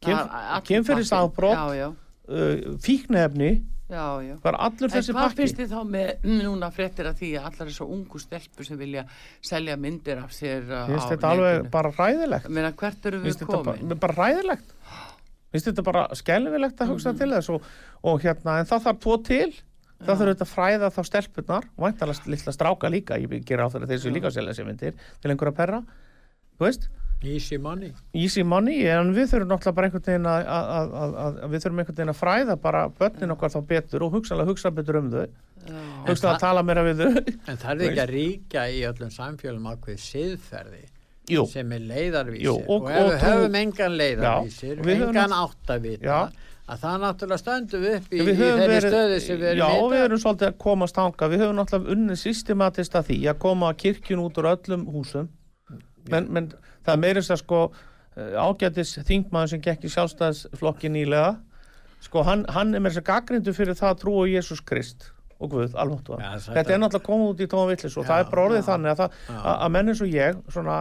[0.05, 1.25] Það er allur kynferðis pakkinn.
[1.25, 1.97] afbrott,
[2.29, 3.49] uh, fíknefni,
[3.89, 5.37] já, já bara allur En þessi hvað pakki.
[5.41, 9.05] finnst þið þá með núna fréttir að því að allar þessu ungu stelpur sem vilja
[9.41, 11.71] selja myndir af sér uh, Finnst á þetta alveg netinu?
[11.77, 12.49] bara ræðilegt?
[12.49, 13.95] Ég meina, hvert eru við Finnst þetta komin?
[14.03, 14.75] bara, ræðilegt?
[15.55, 17.69] Finnst þetta bara skelfilegt að hugsa til þess og,
[18.11, 19.49] og hérna, en það þarf tvo til
[19.97, 23.71] það þarf auðvitað að fræða þá stelpurnar og væntalega litla stráka líka ég ger á
[23.71, 25.79] þeirra þessu líka að selja sér myndir til einhverja perra,
[26.59, 26.85] þú veist
[27.23, 27.91] easy money.
[28.13, 31.63] Easy money, en við þurfum náttúrulega bara einhvern veginn að, að, að, að, að við
[31.63, 35.09] þurfum einhvern veginn að fræða bara börnin okkar þá betur og hugsalega hugsa betur um
[35.13, 35.23] þau.
[35.67, 37.33] Já, hugsalega að tala meira við þau.
[37.51, 40.83] En það er ekki að ríkja í öllum samfélum ákveð siðferði
[41.27, 42.45] Jú, sem er leiðarvísir.
[42.45, 46.19] Jú, og, og- ef og við höfum engan leiðarvísir Já, við höfum engan áttavita Já.
[46.71, 49.65] að það náttúrulega stöndum við upp í, við í þeirri verið, stöðu sem við já,
[49.73, 53.41] erum við erum svolítið að komast hanga, við höfum náttúrulega unnið systematist að því að
[53.43, 55.27] koma kirkjun út úr öllum húsum.
[56.07, 56.47] Menn, menn
[56.87, 57.59] það er meirins að sko
[58.15, 61.35] eh, ágætis þingmaður sem gekk í sjálfstæðsflokki nýlega.
[62.07, 65.09] Sko hann, hann er með þess að gaggrindu fyrir það að trúa á Jésús Krist
[65.37, 68.19] og Guð, Já, það- þetta er náttúrulega komið út í tóma villis og Já, það
[68.21, 68.67] er bara orðið já.
[68.67, 70.77] þannig að, það, að, að menn eins og ég svona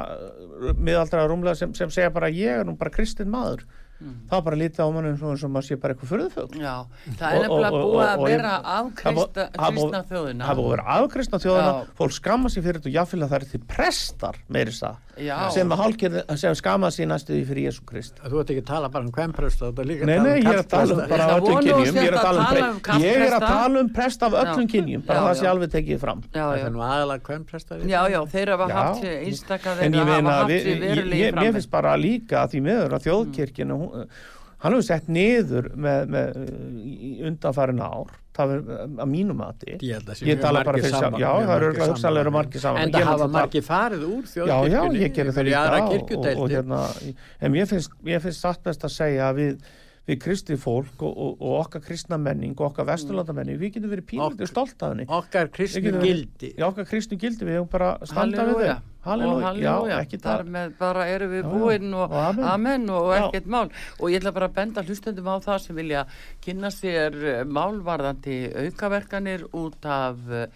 [0.77, 3.67] miðaldra rúmlega sem, sem segja bara ég er nú bara kristinn maður.
[3.97, 4.17] Mm.
[4.29, 6.59] það er bara lítið á mann eins og maður sé bara eitthvað furðufugl.
[6.61, 6.75] Já,
[7.17, 10.45] það er nefnilega búið að vera er afkristna þjóðina.
[10.45, 11.71] það búið að vera afkristna þjóðina.
[11.97, 15.49] Fólk skamma sér fyrir þetta og jáfnvel að það er til prestar meiris það Já.
[15.51, 15.71] sem,
[16.37, 18.19] sem skamma sér næstu því fyrir Jésu Krist.
[18.21, 20.61] Þú ert ekki að tala bara um ert líka Nei, nei, ég tala er um
[20.61, 23.47] að tala um bara öllum kynjum ég er að tala um, um ég er að
[23.47, 26.23] tala um prest af öllum kynjum bara Já, það sé alveg tekið fram.
[26.35, 29.97] Já, það er nú aðalega hvemprestar Já, já, þeir hafa haft sér einstakka en þeir
[29.97, 33.07] ég hafa haft sér ég, verulegi ég, mér finnst bara líka að því miður að
[33.09, 34.09] þjóðkirkjunu hún-
[34.67, 36.39] hann hefur sett niður með, með
[37.31, 38.65] undanfærin ár það er
[39.01, 39.77] að mínum mati.
[39.81, 41.71] Ég Ég tala bara fyrir sjálf- já, það eru
[42.21, 42.83] eru margir sammála.
[42.85, 45.63] en það hafa margir farið úr Já, já, þjóðkirkjunni ég gerir það líka.
[45.87, 46.81] og, og, og hérna,
[47.41, 49.57] en mér finnst, mér finnst satt best að segja að við,
[50.07, 54.07] við kristið fólk og, og, og okkar kristna menning og okkar vesturlandamenning, við getum verið
[54.13, 55.07] pínlítið stolt af henni.
[55.09, 58.77] okkar kristnu gildi Já, okkar kristnu gildi, við hefum bara að standa við þau.
[59.07, 59.99] Halleluja, Og já, halleluja.
[60.03, 61.51] ekki Þar með bara erum við Já, já.
[61.59, 62.45] búinn og, Og amen.
[62.53, 63.19] amen og Já.
[63.29, 63.69] ekkert mál
[64.01, 66.07] og ég ætla bara að benda hlustendum á það sem vilja
[66.43, 70.47] kynna sér eh, málvarðandi aukaverkanir út af uh,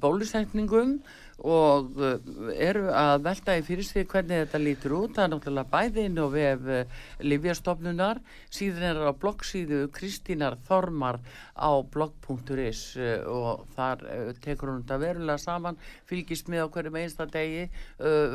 [0.00, 0.98] bólusetningum
[1.40, 2.16] og uh,
[2.52, 5.14] eru að velta í fyrir sig hvernig þetta lítur út.
[5.16, 8.20] Það er náttúrulega bæði inn og vef uh, Livjastofnunar,
[8.52, 11.20] síðan er á bloggsíðu Kristínar Þormar
[11.56, 14.04] á blog.is uh, og þar
[14.44, 17.68] tekur hún þetta verulega saman, fylgist með á hverjum einsta degi,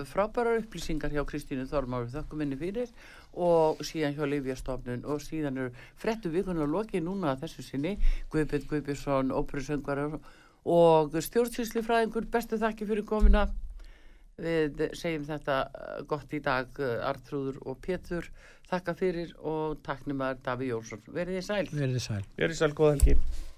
[0.10, 2.92] frábærar upplýsingar hjá Kristínu Þormar við þökkum henni fyrir
[3.36, 7.96] og síðan hjá Livjastofnun og síðan eru frettu vikunar lokið núna þessu sinni,
[8.32, 10.06] Guðbjörn Guðbjörnsson, óperusöngvar
[10.66, 13.46] og stjórnsýsli fræðingur, bestu þakki fyrir komina.
[14.42, 18.28] Við segjum þetta eh, gott í dag, eh, Artrúður og Pétur.
[18.68, 21.06] Þakka fyrir og taknum að Daví Jónsson.
[21.08, 21.66] Verið þið sæl.
[21.72, 22.24] Verðið sæl.
[22.36, 23.20] Ég er í sæl góð helgi.